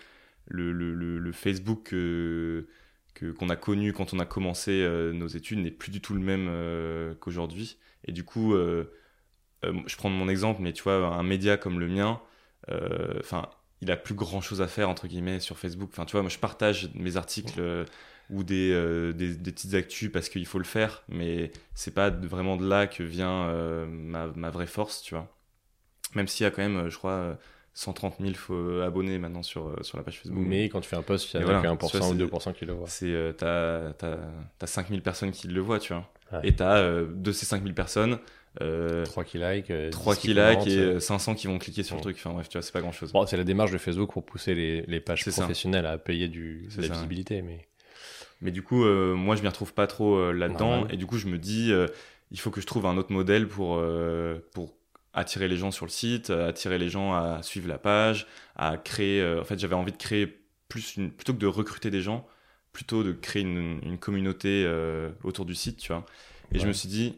[0.47, 2.67] le, le, le, le Facebook que
[3.13, 6.13] que- qu'on a connu quand on a commencé euh, nos études n'est plus du tout
[6.13, 6.49] le même
[7.19, 7.77] qu'aujourd'hui.
[8.05, 8.53] Et du coup,
[9.87, 12.19] je prends mon exemple, mais tu vois, un média comme le mien,
[12.69, 13.49] euh, enfin,
[13.81, 15.89] il a plus grand chose à faire entre guillemets sur Facebook.
[15.91, 17.59] Enfin, tu vois, moi, je partage mes articles.
[17.59, 17.85] euh,
[18.31, 22.09] ou des, euh, des, des petites actus parce qu'il faut le faire, mais c'est pas
[22.09, 25.31] vraiment de là que vient euh, ma, ma vraie force, tu vois.
[26.15, 27.35] Même s'il y a quand même, euh, je crois, euh,
[27.75, 30.39] 130 000 faux abonnés maintenant sur, euh, sur la page Facebook.
[30.43, 32.11] Mais quand tu fais un post, il y a voilà, que 1% tu vois, ou
[32.13, 32.87] c'est- 2% qui le voient.
[32.87, 34.17] C'est, euh, t'as, t'as,
[34.57, 36.11] t'as 5000 personnes qui le voient, tu vois.
[36.31, 36.39] Ouais.
[36.47, 38.17] Et t'as, euh, de ces 5000 personnes,
[38.61, 40.95] euh, 3 qui like, euh, 3 10 qui like commentent, et euh.
[40.95, 42.17] euh, 500 qui vont cliquer sur le truc.
[42.19, 43.11] Enfin bref, tu vois, c'est pas grand chose.
[43.11, 45.31] Bon, c'est la démarche de Facebook pour pousser les, les pages ça.
[45.41, 46.93] professionnelles à payer du, de la ça.
[46.93, 47.41] visibilité.
[47.41, 47.67] Mais...
[48.41, 50.87] Mais du coup, euh, moi, je m'y retrouve pas trop euh, là-dedans.
[50.89, 51.87] Et du coup, je me dis, euh,
[52.31, 54.75] il faut que je trouve un autre modèle pour, euh, pour
[55.13, 58.77] attirer les gens sur le site, euh, attirer les gens à suivre la page, à
[58.77, 59.21] créer.
[59.21, 60.27] euh, en fait, j'avais envie de créer
[60.67, 62.27] plus une, plutôt que de recruter des gens,
[62.73, 66.05] plutôt de créer une, une communauté euh, autour du site, tu vois.
[66.51, 67.17] Et je me suis dit,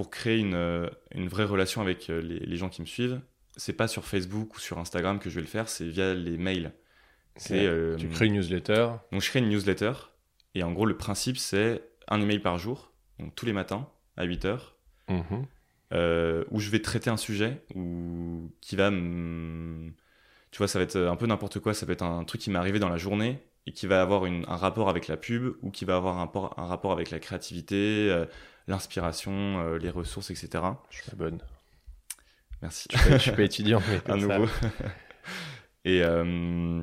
[0.00, 3.20] pour créer une, euh, une vraie relation avec euh, les, les gens qui me suivent,
[3.58, 6.38] c'est pas sur Facebook ou sur Instagram que je vais le faire, c'est via les
[6.38, 6.72] mails.
[7.36, 8.88] C'est, euh, Tu crées une newsletter.
[9.12, 9.92] Donc je crée une newsletter
[10.54, 13.86] et en gros le principe c'est un email par jour, donc tous les matins
[14.16, 14.74] à 8 heures,
[15.10, 15.44] Mhm.
[15.92, 19.90] euh, où je vais traiter un sujet ou qui va me...
[20.50, 22.48] Tu vois, ça va être un peu n'importe quoi, ça peut être un truc qui
[22.50, 25.54] m'est arrivé dans la journée et qui va avoir une- un rapport avec la pub
[25.62, 28.26] ou qui va avoir un, por- un rapport avec la créativité, euh,
[28.68, 30.64] l'inspiration, euh, les ressources, etc.
[30.90, 31.00] Je.
[32.62, 32.88] Merci.
[32.90, 34.16] Suis pas- je suis pas étudiant, mais ça.
[34.16, 34.46] nouveau.
[35.84, 36.82] et euh,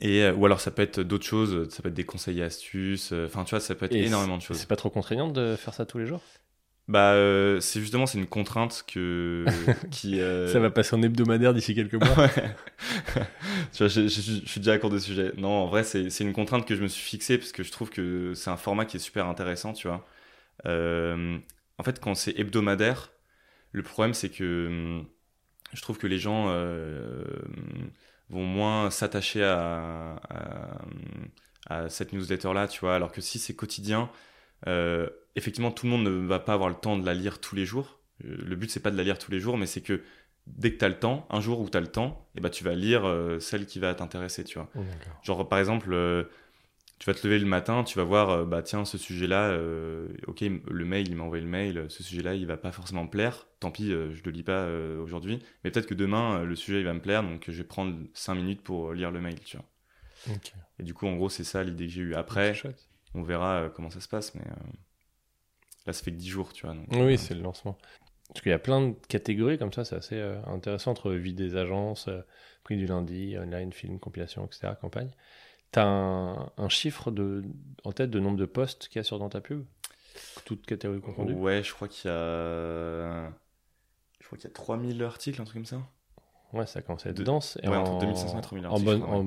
[0.00, 3.12] et ou alors ça peut être d'autres choses, ça peut être des conseils et astuces.
[3.12, 4.58] Enfin, tu vois, ça peut être Et énormément de choses.
[4.58, 6.22] C'est pas trop contraignant de faire ça tous les jours?
[6.88, 9.44] Bah, euh, c'est justement c'est une contrainte que
[9.90, 10.20] qui.
[10.20, 12.28] euh, Ça va passer en hebdomadaire d'ici quelques mois.
[13.72, 15.32] Tu vois, je, je- je suis déjà à court de sujet.
[15.36, 17.70] Non, en vrai, c'est c'est une contrainte que je me suis fixée parce que je
[17.72, 20.06] trouve que c'est un format qui est super intéressant, tu vois.
[20.66, 21.38] Euh,
[21.78, 23.12] en fait, quand c'est hebdomadaire,
[23.72, 25.06] le problème, c'est que hum,
[25.74, 26.48] je trouve que les gens
[28.28, 30.78] vont moins s'attacher à, à,
[31.84, 32.94] à cette newsletter-là, tu vois.
[32.94, 34.10] Alors que si c'est quotidien,
[34.68, 37.54] euh, effectivement, tout le monde ne va pas avoir le temps de la lire tous
[37.54, 38.00] les jours.
[38.24, 40.02] Euh, Le but, c'est pas de la lire tous les jours, mais c'est que
[40.46, 42.50] dès que tu as le temps, un jour où tu as le temps, et bah,
[42.50, 44.70] tu vas lire euh, celle qui va t'intéresser, tu vois.
[45.22, 46.24] Genre, par exemple, euh,
[46.98, 49.58] tu vas te lever le matin, tu vas voir, euh, bah tiens, ce sujet-là,
[50.26, 53.10] ok, le mail, il m'a envoyé le mail, ce sujet-là, il va pas forcément me
[53.10, 54.66] plaire, tant pis, je le lis pas
[55.02, 57.94] aujourd'hui, mais peut-être que demain, le sujet, il va me plaire, donc je vais prendre
[58.14, 59.66] 5 minutes pour lire le mail, tu vois.
[60.78, 62.14] Et du coup, en gros, c'est ça l'idée que j'ai eue.
[62.14, 62.54] Après,
[63.14, 64.44] on verra comment ça se passe, mais
[65.86, 66.74] là, ça fait que 10 jours, tu vois.
[66.74, 67.76] donc, Oui, euh, c'est le lancement.
[68.28, 71.32] Parce qu'il y a plein de catégories comme ça, c'est assez euh, intéressant entre vie
[71.34, 72.20] des agences, euh,
[72.64, 75.10] prix du lundi, online, film, compilation, etc., campagne.
[75.72, 77.44] T'as un, un chiffre de,
[77.84, 79.64] en tête de nombre de posts qu'il y a sur dans ta pub?
[80.44, 81.34] Toutes catégories confondues?
[81.34, 83.30] Ouais, je crois qu'il y a.
[84.20, 85.82] Je crois qu'il y a 3000 articles, un truc comme ça.
[86.56, 87.58] Ouais, ça commence à être De- dense.
[87.62, 88.70] Et ouais, en, entre 2500 et 3000 en,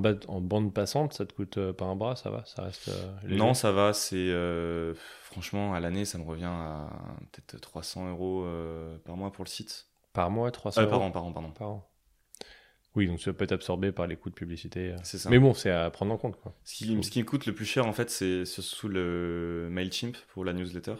[0.04, 2.88] articles, bande passante, ça te coûte euh, pas un bras, ça va Ça reste.
[2.88, 4.16] euh, Non, ça va, c'est.
[4.16, 6.88] euh, franchement, à l'année, ça me revient à
[7.32, 8.46] peut-être 300 euros
[9.04, 9.86] par mois pour le site.
[10.12, 11.50] Par mois, 300 Euh, euros par an, par an, pardon.
[11.52, 11.86] Par an.
[12.96, 14.96] Oui, donc ça peut être absorbé par les coûts de publicité.
[15.04, 15.30] C'est ça.
[15.30, 16.34] Mais bon, c'est à prendre en compte.
[16.40, 16.52] Quoi.
[16.64, 20.16] Ce qui, ce qui me coûte le plus cher, en fait, c'est surtout le MailChimp
[20.34, 20.94] pour la newsletter.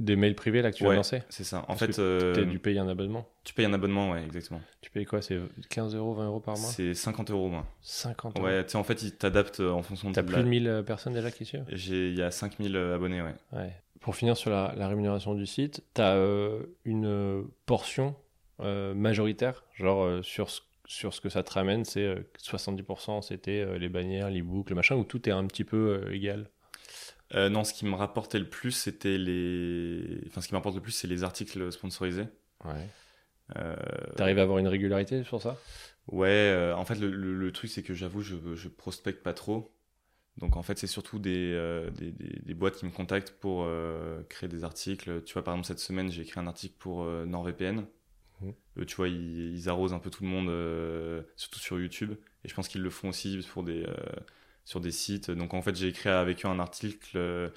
[0.00, 0.96] Des mails privés là que tu Ouais.
[0.96, 1.58] lancer C'est ça.
[1.68, 3.28] En Parce fait, euh, T'as dû payer un abonnement.
[3.44, 4.60] tu payes un abonnement, ouais, exactement.
[4.80, 7.66] Tu payes quoi C'est 15 euros, 20 euros par mois C'est 50 euros, moi.
[7.82, 8.46] 50 euros.
[8.46, 10.48] Ouais, tu sais, en fait, ils t'adaptent euh, en fonction de T'as la- plus de
[10.48, 13.34] 1000 euh, personnes déjà qui suivent Il y a 5000 abonnés, ouais.
[13.52, 13.72] Ouais.
[14.00, 16.16] Pour finir sur la, la rémunération du site, tu as
[16.86, 18.16] une euh, portion
[18.60, 23.22] euh, majoritaire, genre euh, sur, ce, sur ce que ça te ramène, c'est euh, 70%
[23.22, 26.48] c'était euh, les bannières, l'e-book, le machin, où tout est un petit peu euh, égal.
[27.34, 30.20] Euh, non, ce qui me rapportait le plus, c'était les.
[30.28, 32.26] Enfin, ce qui m'apporte le plus, c'est les articles sponsorisés.
[32.64, 32.88] Ouais.
[33.56, 33.76] Euh,
[34.16, 35.56] T'arrives à avoir une régularité sur ça?
[36.08, 39.32] Ouais, euh, en fait, le, le- le truc, c'est que j'avoue, je, je prospecte pas
[39.34, 39.72] trop.
[40.38, 43.64] Donc, en fait, c'est surtout des, euh, des, des- des boîtes qui me contactent pour
[43.64, 45.22] euh, créer des articles.
[45.24, 47.86] Tu vois, par exemple, cette semaine, j'ai écrit un article pour euh, NordVPN.
[48.40, 48.54] Mhm.
[48.78, 52.12] Eux, tu vois, ils, ils arrosent un peu tout le monde, euh, surtout sur YouTube.
[52.44, 53.94] Et je pense qu'ils le font aussi pour des, euh,
[54.64, 55.30] sur des sites.
[55.30, 57.48] Donc, en fait, j'ai écrit avec eux un article euh,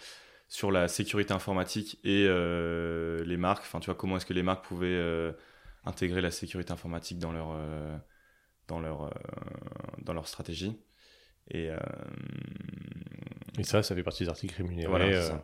[0.48, 3.64] sur la sécurité informatique et euh, les marques.
[3.64, 5.32] Enfin, tu vois, comment est-ce que les marques pouvaient euh,
[5.86, 7.98] intégrer la sécurité informatique dans leur, euh,
[8.68, 9.14] dans leur,
[10.04, 10.78] dans leur stratégie.
[11.50, 11.70] Et
[13.58, 15.44] Et ça, ça fait partie des articles rémunérés voilà,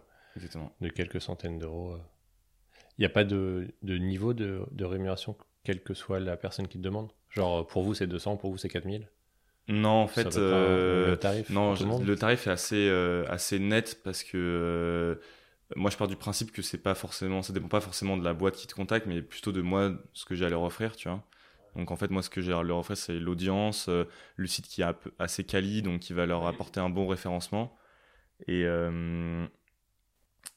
[0.80, 1.98] de quelques centaines d'euros.
[2.98, 6.68] Il n'y a pas de, de niveau de, de rémunération, quelle que soit la personne
[6.68, 7.12] qui te demande?
[7.30, 9.10] Genre, pour vous, c'est 200, pour vous, c'est 4000
[9.70, 14.02] Non, en fait, euh, le tarif non, le le tarif est assez, euh, assez net
[14.04, 15.16] parce que euh,
[15.76, 18.34] moi, je pars du principe que c'est pas forcément, ça dépend pas forcément de la
[18.34, 21.08] boîte qui te contacte, mais plutôt de moi, ce que j'ai à leur offrir, tu
[21.08, 21.24] vois.
[21.76, 24.06] Donc en fait, moi, ce que j'ai à leur offrir, c'est l'audience, euh,
[24.38, 24.86] le site qui est
[25.20, 27.78] assez quali, donc qui va leur apporter un bon référencement.
[28.48, 29.46] Et, euh,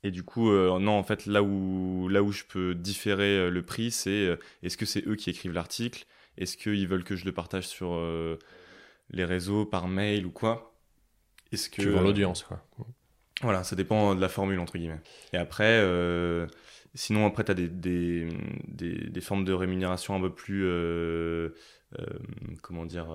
[0.02, 3.50] et du coup, euh, non, en fait, là où, là où je peux différer euh,
[3.50, 6.06] le prix, c'est euh, est-ce que c'est eux qui écrivent l'article?
[6.38, 8.38] Est-ce qu'ils veulent que je le partage sur euh,
[9.12, 10.74] les réseaux, par mail ou quoi
[11.52, 12.64] Est-ce que Tu vends l'audience, quoi.
[13.42, 15.00] voilà, ça dépend de la formule, entre guillemets.
[15.32, 16.46] Et après, euh,
[16.94, 18.28] sinon, après, tu as des, des,
[18.68, 21.54] des, des formes de rémunération un peu plus, euh,
[21.98, 22.04] euh,
[22.62, 23.06] comment dire,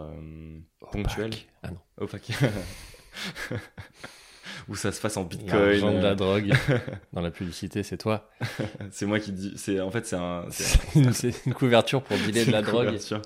[0.92, 1.34] ponctuelles.
[1.64, 1.80] Ah non.
[1.98, 2.32] Opaque.
[4.70, 5.60] Où ça se passe en bitcoin.
[5.60, 6.52] L'argent de la drogue
[7.14, 8.30] dans la publicité, c'est toi.
[8.92, 9.54] c'est moi qui dis.
[9.56, 10.46] C'est, en fait, c'est un.
[10.50, 10.80] c'est-
[11.14, 13.22] C'est une, couverture pour dealer de la drogue couverture.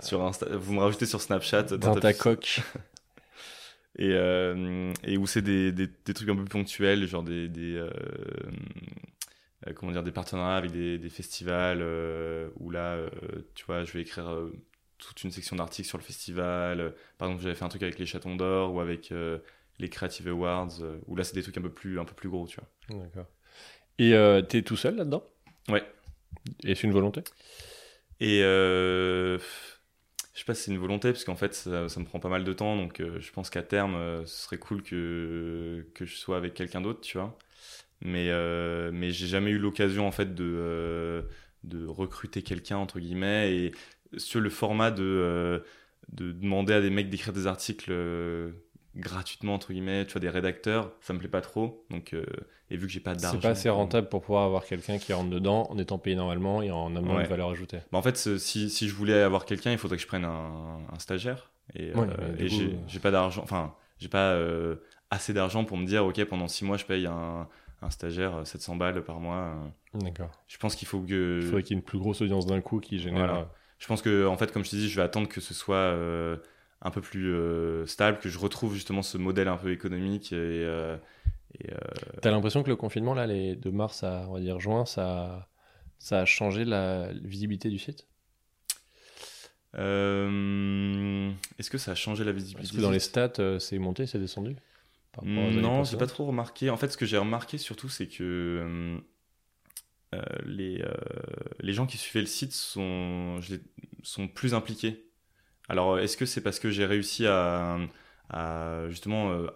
[0.00, 1.64] Sur Insta, vous me rajoutez sur Snapchat.
[1.64, 2.60] dans ta coque.
[3.98, 7.74] et, euh, et où c'est des, des, des trucs un peu ponctuels, genre des, des,
[7.76, 7.90] euh,
[9.66, 12.98] euh, comment dire, des partenariats avec des, des festivals euh, où là,
[13.54, 14.30] tu vois, je vais écrire
[14.98, 16.94] toute une section d'articles sur le festival.
[17.18, 19.12] Par exemple, j'avais fait un truc avec les Chatons d'Or ou avec
[19.78, 22.46] les Creative Awards, où là, c'est des trucs un peu plus, un peu plus gros,
[22.46, 22.98] tu vois.
[23.00, 23.26] D'accord.
[23.98, 24.14] Et
[24.48, 25.24] t'es tout seul là-dedans?
[25.68, 25.84] Ouais.
[26.64, 27.22] Et c'est une volonté?
[28.20, 29.38] Et euh,
[30.34, 32.44] je sais pas si c'est une volonté, parce qu'en fait, ça, me prend pas mal
[32.44, 36.16] de temps, donc euh, je pense qu'à terme, euh, ce serait cool que, que je
[36.16, 37.38] sois avec quelqu'un d'autre, tu vois.
[38.00, 38.30] Mais,
[38.92, 41.26] mais j'ai jamais eu l'occasion, en fait, de,
[41.64, 43.72] de recruter quelqu'un, entre guillemets, et
[44.16, 45.64] sur le format de,
[46.12, 47.92] de demander à des mecs d'écrire des articles
[48.96, 52.24] gratuitement, entre guillemets, tu vois, des rédacteurs, ça me plaît pas trop, donc, euh,
[52.70, 53.38] et vu que j'ai pas d'argent...
[53.40, 56.62] C'est pas assez rentable pour pouvoir avoir quelqu'un qui rentre dedans en étant payé normalement
[56.62, 57.22] et en amenant Ouais.
[57.22, 57.78] une valeur ajoutée.
[57.92, 60.78] Bah, en fait, si, si je voulais avoir quelqu'un, il faudrait que je prenne un,
[60.92, 61.50] un stagiaire.
[61.74, 64.76] Et, Ouais, euh, et j'ai euh, j'ai pas d'argent, enfin, j'ai pas euh,
[65.10, 67.46] assez d'argent pour me dire, ok, pendant six mois, je paye un,
[67.82, 69.54] un stagiaire euh, 700 balles par mois.
[69.94, 70.30] D'accord.
[70.48, 71.40] Je pense qu'il faut que.
[71.40, 73.26] Il faudrait qu'il y ait une plus grosse audience d'un coup qui génère.
[73.26, 73.48] Voilà.
[73.78, 75.94] Je pense que, en fait, comme je te dis, je vais attendre que ce soit
[76.80, 80.36] un peu plus euh, stable, que je retrouve justement ce modèle un peu économique et.
[80.36, 80.96] euh,
[81.58, 81.76] et, euh,
[82.20, 85.48] T'as l'impression que le confinement, là, les, de mars à, on va dire, juin, ça,
[85.98, 88.06] ça a changé la visibilité du site?
[89.74, 94.18] Est-ce que ça a changé la visibilité Est-ce que dans les stats, c'est monté, c'est
[94.18, 94.56] descendu?
[95.22, 96.70] Non, j'ai pas trop remarqué.
[96.70, 99.00] En fait, ce que j'ai remarqué surtout, c'est que
[100.44, 100.84] les,
[101.60, 103.40] les gens qui suivaient le site sont,
[104.02, 105.07] sont plus impliqués.
[105.68, 107.78] Alors, est-ce que c'est parce que j'ai réussi à,
[108.30, 109.46] à justement euh,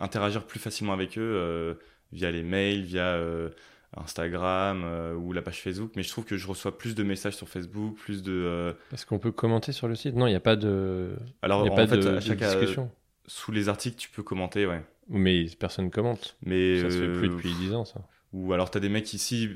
[0.00, 1.74] interagir plus facilement avec eux euh,
[2.12, 3.50] via les mails, via euh,
[3.96, 5.92] Instagram euh, ou la page Facebook?
[5.96, 8.32] Mais je trouve que je reçois plus de messages sur Facebook, plus de.
[8.32, 10.14] euh, Est-ce qu'on peut commenter sur le site?
[10.14, 12.42] Non, il n'y a pas de, Alors, y a en pas fait, de, à chaque
[12.42, 12.90] euh, discussion.
[13.26, 14.82] sous les articles, tu peux commenter, ouais.
[15.08, 16.36] Mais personne commente.
[16.46, 18.00] Mais Ça se fait plus euh, depuis 10 ans, ça.
[18.32, 19.50] Ou alors t'as des mecs ici,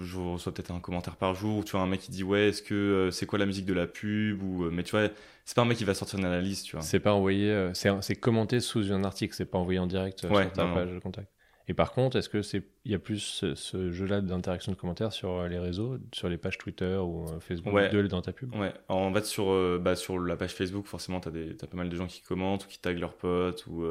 [0.00, 2.48] je reçois peut-être un commentaire par jour, où tu vois un mec qui dit ouais
[2.48, 5.08] est-ce que euh, c'est quoi la musique de la pub ou euh, mais tu vois
[5.44, 6.84] c'est pas un mec qui va sortir une analyse tu vois.
[6.84, 10.24] C'est pas envoyé, euh, c'est c'est commenté sous un article, c'est pas envoyé en direct
[10.24, 10.74] euh, Ouais, sur ta non, non.
[10.74, 11.30] page de contact.
[11.68, 14.76] Et par contre, est-ce que c'est, il y a plus ce, ce jeu-là d'interaction de
[14.76, 17.88] commentaires sur les réseaux, sur les pages Twitter ou Facebook Ouais.
[17.90, 18.52] de dans ta pub?
[18.56, 21.88] Ouais, en fait sur bah, sur la page Facebook forcément t'as des t'as pas mal
[21.88, 23.84] de gens qui commentent ou qui taguent leurs potes ou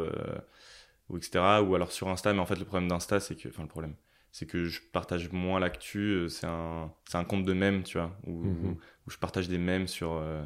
[1.10, 3.62] ou etc ou alors sur Insta mais en fait le problème d'Insta c'est que enfin
[3.62, 3.94] le problème
[4.38, 7.97] c'est que je partage moins l'actu euh, c'est un c'est un compte de mèmes tu
[7.97, 8.78] vois où, Mhm.
[9.08, 10.43] où je partage des mèmes sur euh,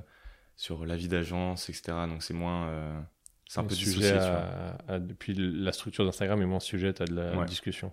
[0.55, 3.01] sur la vie d'agence etc donc c'est moins euh,
[3.49, 7.13] c'est un peu sujet à, à- depuis la structure d'Instagram est moins sujette à de
[7.15, 7.45] la Ouais.
[7.45, 7.91] discussion.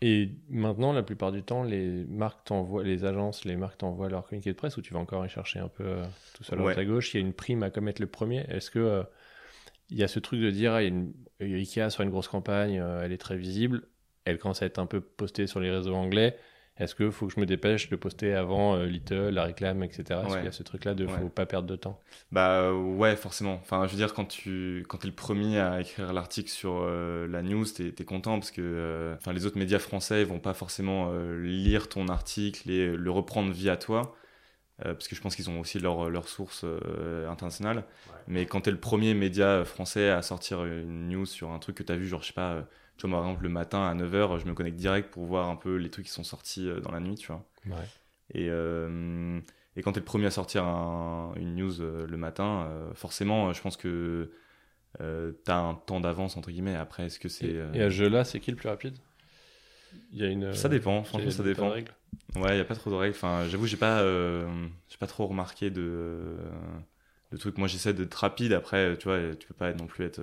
[0.00, 4.24] Et maintenant, la plupart du temps, les marques t'envoient, les agences, les marques t'envoient leur
[4.26, 6.62] communiqué de presse ou tu vas encore y chercher un peu euh, tout seul à
[6.62, 6.78] Ouais.
[6.78, 7.12] à gauche?
[7.12, 8.46] Il y a une prime à commettre le premier.
[8.48, 9.04] Est-ce que
[9.90, 12.10] il y a ce truc de dire, ah, il y a une, Ikea sur une
[12.10, 13.88] grosse campagne, elle est très visible,
[14.24, 16.36] elle commence à être un peu postée sur les réseaux anglais.
[16.78, 20.02] Est-ce que faut que je me dépêche de poster avant euh, Little, la réclame, etc.
[20.22, 20.36] Est-ce Ouais.
[20.36, 21.12] qu'il y a ce truc-là de Ouais.
[21.20, 22.00] faut pas perdre de temps?
[22.32, 23.54] Bah euh, ouais, forcément.
[23.60, 27.26] Enfin, je veux dire, quand tu quand es le premier à écrire l'article sur euh,
[27.26, 30.38] la news, t'es es content parce que euh, enfin les autres médias français ils vont
[30.38, 34.14] pas forcément lire ton article et le reprendre via toi.
[34.82, 36.64] parce que je pense qu'ils ont aussi leurs leurs sources
[37.28, 37.84] internationales.
[38.26, 41.82] Mais quand t'es le premier média français à sortir une news sur un truc que
[41.82, 42.64] t'as vu, genre, je sais pas,
[43.00, 45.56] tu vois, par exemple, le matin à 9h, je me connecte direct pour voir un
[45.56, 47.44] peu les trucs qui sont sortis euh, dans la nuit, tu vois.
[47.66, 47.88] Ouais.
[48.34, 49.40] Et, euh,
[49.76, 52.94] et quand tu es le premier à sortir un- une news euh, le matin, euh,
[52.94, 54.30] forcément, je pense que
[55.00, 56.76] euh, tu as un temps d'avance, entre guillemets.
[56.76, 57.46] Après, est-ce que c'est.
[57.74, 58.96] Et, à ce jeu-là, c'est qui le plus rapide?
[60.12, 60.54] Il y a une.
[60.54, 61.70] Ça dépend, franchement, ça dépend.
[61.70, 63.16] Ouais, il n'y a pas trop de règles.
[63.16, 64.02] Enfin, j'avoue, j'ai pas,
[64.88, 66.36] j'ai pas trop remarqué de,
[67.32, 67.58] de trucs.
[67.58, 68.52] Moi, j'essaie d'être rapide.
[68.52, 70.20] Après, tu vois, tu peux pas non plus être.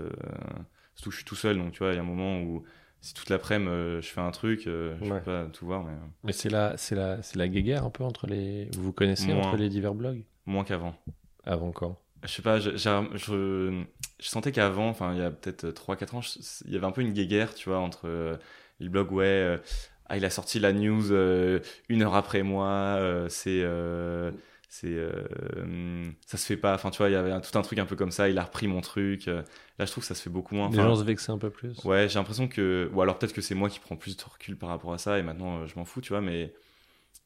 [0.98, 2.64] Surtout que je suis tout seul, donc tu vois, il y a un moment où
[3.02, 5.20] si toute l'après-midi euh, je fais un truc, euh, je Ouais.
[5.20, 7.90] peux pas tout voir, mais euh, Mais c'est la, c'est la, c'est la guéguerre un
[7.90, 8.66] peu entre les.
[8.76, 9.40] Vous vous connaissez Moins.
[9.52, 10.24] entre les divers blogs?
[10.46, 10.96] Moins qu'avant.
[11.46, 11.98] Avant quand?
[12.24, 13.84] Je sais pas, je, j'ai- je,
[14.20, 16.92] je sentais qu'avant, enfin il y a peut-être 3-4 ans, je- il y avait un
[16.92, 18.36] peu une guéguerre, tu vois, entre euh,
[18.80, 19.60] les blogs, ouais,
[20.08, 21.12] ah, il a sorti la news
[21.90, 23.64] une heure après moi, c'est...
[24.70, 26.74] c'est euh, ça se fait pas.
[26.76, 28.30] Enfin tu vois il y avait un- tout un truc un peu comme ça.
[28.30, 29.28] Il a repris mon truc.
[29.28, 29.42] Euh,
[29.80, 30.70] là je trouve que ça se fait beaucoup moins.
[30.70, 31.84] Les gens se vexaient un peu plus.
[31.86, 34.58] ouais j'ai l'impression que ou alors peut-être que c'est moi qui prends plus de recul
[34.58, 36.54] par rapport à ça et maintenant euh, je m'en fous tu vois mais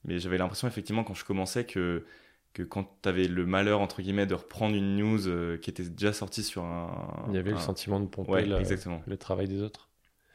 [0.06, 2.06] mais j'avais l'impression effectivement quand je commençais que
[2.54, 6.44] que quand t'avais le malheur entre guillemets de reprendre une news qui était déjà sortie
[6.44, 9.02] sur un Il y avait le sentiment de pomper ouais exactement.
[9.08, 9.90] le travail des autres.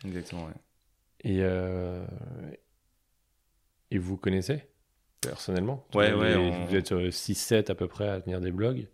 [0.04, 0.52] exactement ouais.
[1.24, 1.42] Et,
[3.90, 4.62] et vous connaissez
[5.20, 8.52] personnellement Ouais, Vous ouais, on- Vous êtes euh, 6-7 à peu près à tenir des
[8.52, 8.88] blogs,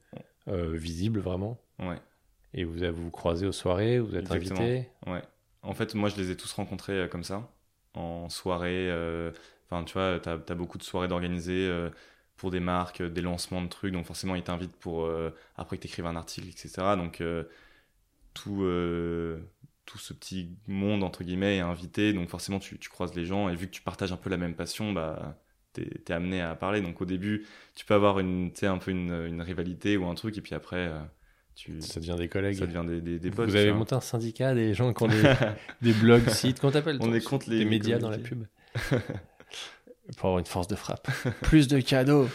[0.49, 1.59] euh, visibles vraiment.
[1.79, 1.99] ouais
[2.55, 4.61] Et vous avez- vous, croisez aux soirées, vous êtes Exactement.
[4.61, 4.89] invité.
[5.07, 5.23] ouais
[5.65, 7.49] en fait moi je les ai tous rencontrés euh, comme ça
[7.95, 8.89] en soirée.
[8.91, 9.31] euh,
[9.71, 11.67] Enfin, tu vois, t'as as beaucoup de soirées d'organiser
[12.37, 13.93] pour des marques, des lancements de trucs.
[13.95, 16.95] Donc, forcément, ils t'invitent pour euh, après que t'écrives un article, etc.
[16.97, 17.45] Donc, euh,
[18.35, 19.41] tout, euh,
[19.87, 22.13] tout ce petit monde, entre guillemets, est invité.
[22.13, 23.49] Donc, forcément, tu, tu croises les gens.
[23.49, 25.39] Et vu que tu partages un peu la même passion, bah,
[25.73, 26.81] t'es es amené à parler.
[26.81, 30.37] Donc, au début, tu peux avoir une, un peu une, une rivalité ou un truc.
[30.39, 30.99] Et puis après, euh,
[31.55, 32.57] tu, Ça devient des collègues.
[32.59, 33.49] ça devient des, des, des potes.
[33.49, 35.23] Vous avez monté un syndicat des gens qui ont des,
[35.83, 38.45] des blogs, sites, comment t'appelles On est contre les médias dans la pub.
[40.17, 41.09] Pour avoir une force de frappe.
[41.43, 42.29] Plus de cadeaux.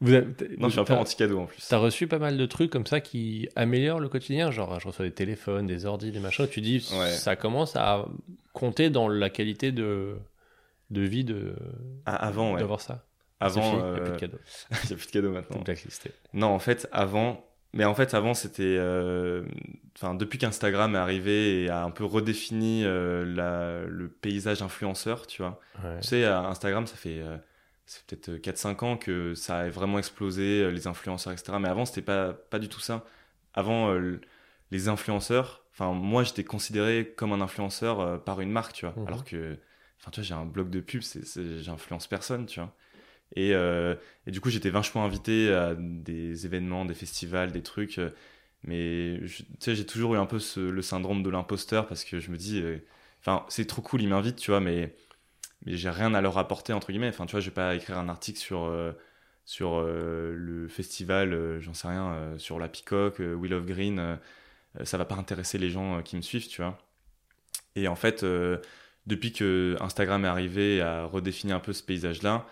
[0.00, 0.26] Vous avez-
[0.58, 1.66] Non, je suis un peu anti-cadeau en plus.
[1.68, 5.04] T'as reçu pas mal de trucs comme ça qui améliorent le quotidien, genre je reçois
[5.04, 6.46] des téléphones, des ordis, des machins.
[6.48, 7.10] Tu dis Ouais.
[7.10, 8.06] ça commence à
[8.52, 10.14] compter dans la qualité de
[10.90, 11.54] de vie de
[12.06, 12.60] Ah, avant, ouais.
[12.60, 13.04] d'avoir ça.
[13.40, 14.38] Avant, C'est fini, y a plus euh, de cadeaux.
[14.70, 15.60] il n'y a plus de cadeaux maintenant.
[15.62, 16.12] Blacklisté.
[16.32, 17.44] Non, en fait, avant.
[17.74, 18.62] Mais en fait, avant, c'était.
[18.78, 19.44] euh,
[19.96, 23.84] Enfin, depuis qu'Instagram est arrivé et a un peu redéfini euh, la...
[23.84, 25.60] le paysage influenceur, tu vois.
[25.82, 25.98] Ouais.
[26.00, 27.18] Tu sais, Instagram, ça fait.
[27.20, 27.36] euh,
[27.86, 31.58] C'est peut-être 4-5 ans que ça a vraiment explosé, euh, les influenceurs, etc.
[31.60, 33.04] Mais avant, c'était pas, pas du tout ça.
[33.54, 34.20] Avant, euh,
[34.70, 35.64] les influenceurs.
[35.72, 38.94] Enfin, moi, j'étais considéré comme un influenceur euh, par une marque, tu vois.
[38.96, 39.06] Mhm.
[39.08, 39.58] Alors que.
[40.00, 41.02] Enfin, tu vois, j'ai un blog de pub,
[41.60, 42.74] j'influence personne, tu vois.
[43.36, 43.94] Et, euh,
[44.26, 47.98] et du coup, j'étais vachement invité à des événements, des festivals, des trucs.
[47.98, 48.10] euh,
[48.64, 52.30] mais tu sais, j'ai toujours eu un peu le syndrome de l'imposteur parce que je
[52.30, 52.78] me dis, euh,
[53.20, 54.94] enfin, c'est trop cool, ils m'invitent, tu vois, mais,
[55.66, 57.08] mais j'ai rien à leur apporter, entre guillemets.
[57.10, 58.72] Enfin, tu vois, je vais pas écrire un article sur,
[59.44, 64.18] sur le festival, j'en sais rien, sur la Peacock, Will of Green.
[64.84, 66.78] ça va pas intéresser les gens qui me suivent, tu vois.
[67.76, 68.24] Et en fait,
[69.08, 72.46] depuis que Instagram est arrivé et a redéfini un peu ce paysage-là,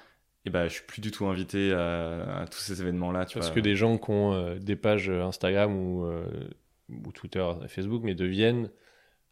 [0.45, 3.51] et ben, je suis plus du tout invité à, à tous ces événements-là, Parce vois.
[3.51, 6.27] que des gens qui ont euh, des pages Instagram ou, euh,
[6.89, 8.71] ou Twitter, Facebook, mais deviennent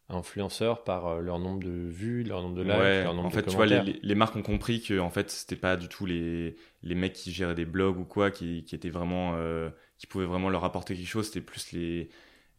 [0.09, 3.31] influenceurs par euh, leur nombre de vues, leur nombre de likes, Ouais, leur nombre en
[3.31, 6.05] fait, de tu vois, les, marques ont compris que en fait, c'était pas du tout
[6.05, 10.07] les, les mecs qui géraient des blogs ou quoi, qui, qui étaient vraiment, euh, qui
[10.07, 11.27] pouvaient vraiment leur apporter quelque chose.
[11.27, 12.09] C'était plus les,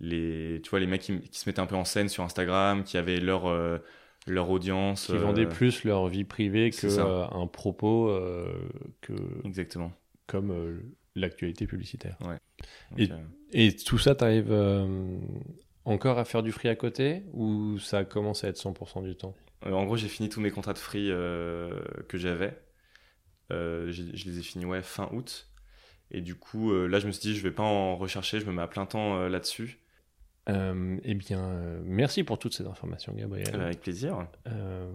[0.00, 2.82] les, tu vois, les mecs qui, qui se mettaient un peu en scène sur Instagram,
[2.82, 3.78] qui avaient leur, euh,
[4.26, 5.06] leur audience.
[5.06, 7.06] qui euh, vendaient plus leur vie privée ça.
[7.06, 8.52] euh, un propos euh,
[9.00, 9.12] que
[9.44, 9.92] Exactement.
[10.26, 10.80] comme euh,
[11.14, 12.16] l'actualité publicitaire.
[12.20, 12.38] Donc,
[12.98, 13.16] Et- euh,
[13.52, 15.18] Et tout ça, t'arrives euh,
[15.84, 19.34] encore à faire du free à côté ou ça commence à être 100% du temps?
[19.64, 21.70] Euh, en gros, j'ai fini tous mes contrats de free euh,
[22.08, 22.58] que j'avais.
[23.52, 25.48] Euh, je les ai finis ouais, fin août.
[26.10, 28.46] Et du coup, euh, là, je me suis dit, je vais pas en rechercher, je
[28.46, 29.78] me mets à plein temps euh, là-dessus.
[30.48, 33.54] Euh, Eh bien, euh, merci pour toutes ces informations, Gabriel.
[33.54, 34.26] Euh, avec plaisir.
[34.46, 34.90] Euh,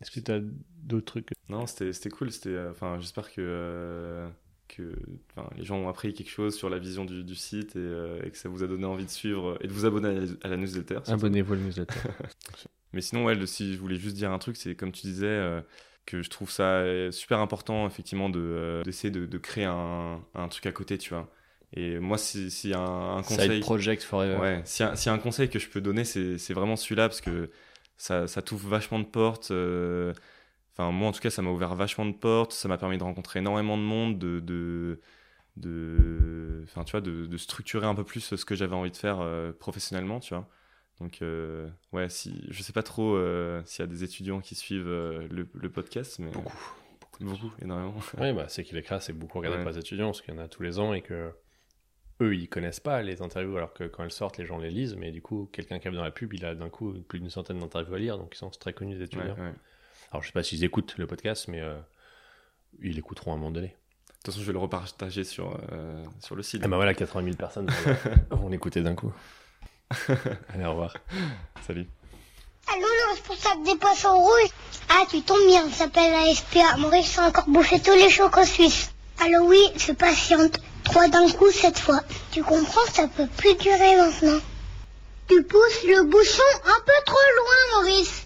[0.00, 0.40] Est-ce que tu as
[0.82, 2.28] d'autres trucs Non, c'était cool.
[2.46, 4.28] Euh, enfin, j'espère que euh,
[4.68, 4.96] que,
[5.56, 8.30] les gens ont appris quelque chose sur la vision du, du site et, euh, et
[8.30, 10.48] que ça vous a donné envie de suivre et de vous abonner à la, à
[10.48, 11.00] la newsletter.
[11.06, 11.94] Abonnez-vous à la newsletter.
[12.92, 15.26] Mais sinon, ouais, le- si je voulais juste dire un truc, c'est comme tu disais,
[15.26, 15.60] euh,
[16.04, 20.20] que je trouve ça euh, super important, effectivement, de, euh, d'essayer de, de créer un,
[20.34, 21.30] un truc à côté, tu vois.
[21.72, 22.80] Et moi, si, si un,
[23.16, 23.50] un conseil.
[23.56, 24.36] Side project forever.
[24.38, 26.54] Ouais, s'il y, a- s'il y a un conseil que je peux donner, c'est c'est
[26.54, 27.50] vraiment celui-là, parce que
[27.96, 29.50] ça, ça t'ouvre vachement de portes.
[29.50, 30.12] euh,
[30.78, 33.02] Enfin, moi, en tout cas, ça m'a ouvert vachement de portes, ça m'a permis de
[33.04, 34.40] rencontrer énormément de monde, de.
[34.40, 35.00] de
[35.56, 38.96] de enfin tu vois de, de structurer un peu plus ce que j'avais envie de
[38.96, 40.46] faire euh, professionnellement tu vois
[41.00, 44.54] donc euh, ouais si je sais pas trop euh, s'il y a des étudiants qui
[44.54, 46.58] suivent euh, le, le podcast mais Beaucoup.
[47.20, 49.64] beaucoup énormément Oui, bah, c'est qu'il écrit, c'est beaucoup regardé Ouais.
[49.64, 51.32] par les étudiants, parce qu'il y en a tous les ans et que
[52.20, 54.96] eux, ils connaissent pas les interviews, alors que quand elles sortent, les gens les lisent,
[54.96, 57.30] mais du coup, quelqu'un qui arrive dans la pub, il a d'un coup plus d'une
[57.30, 59.34] centaine d'interviews à lire, donc ils sont très connus des étudiants.
[59.36, 59.52] ouais.
[60.12, 61.76] Alors, je sais pas s'ils écoutent le podcast, mais euh,
[62.80, 63.68] ils l'écouteront à un moment donné.
[63.68, 63.72] de
[64.14, 67.24] toute façon je vais le repartager sur euh, sur le site Ah bah voilà, 80
[67.24, 67.68] 000 personnes
[68.30, 69.12] vont- l'écouter d'un coup.
[70.54, 70.94] Allez, au revoir.
[71.66, 71.86] salut
[72.68, 74.50] Allô, le responsable des poissons rouges
[74.88, 76.76] Ah, tu tombes bien, il s'appelle la SPA.
[76.78, 78.92] Maurice a encore bouffé tous les chocs en Suisse.
[79.24, 80.58] Allô, oui, je patiente.
[80.86, 82.00] Trois d'un coup cette fois.
[82.30, 84.40] Tu comprends, ça peut plus durer maintenant.
[85.28, 88.25] Tu pousses le bouchon un peu trop loin, Maurice.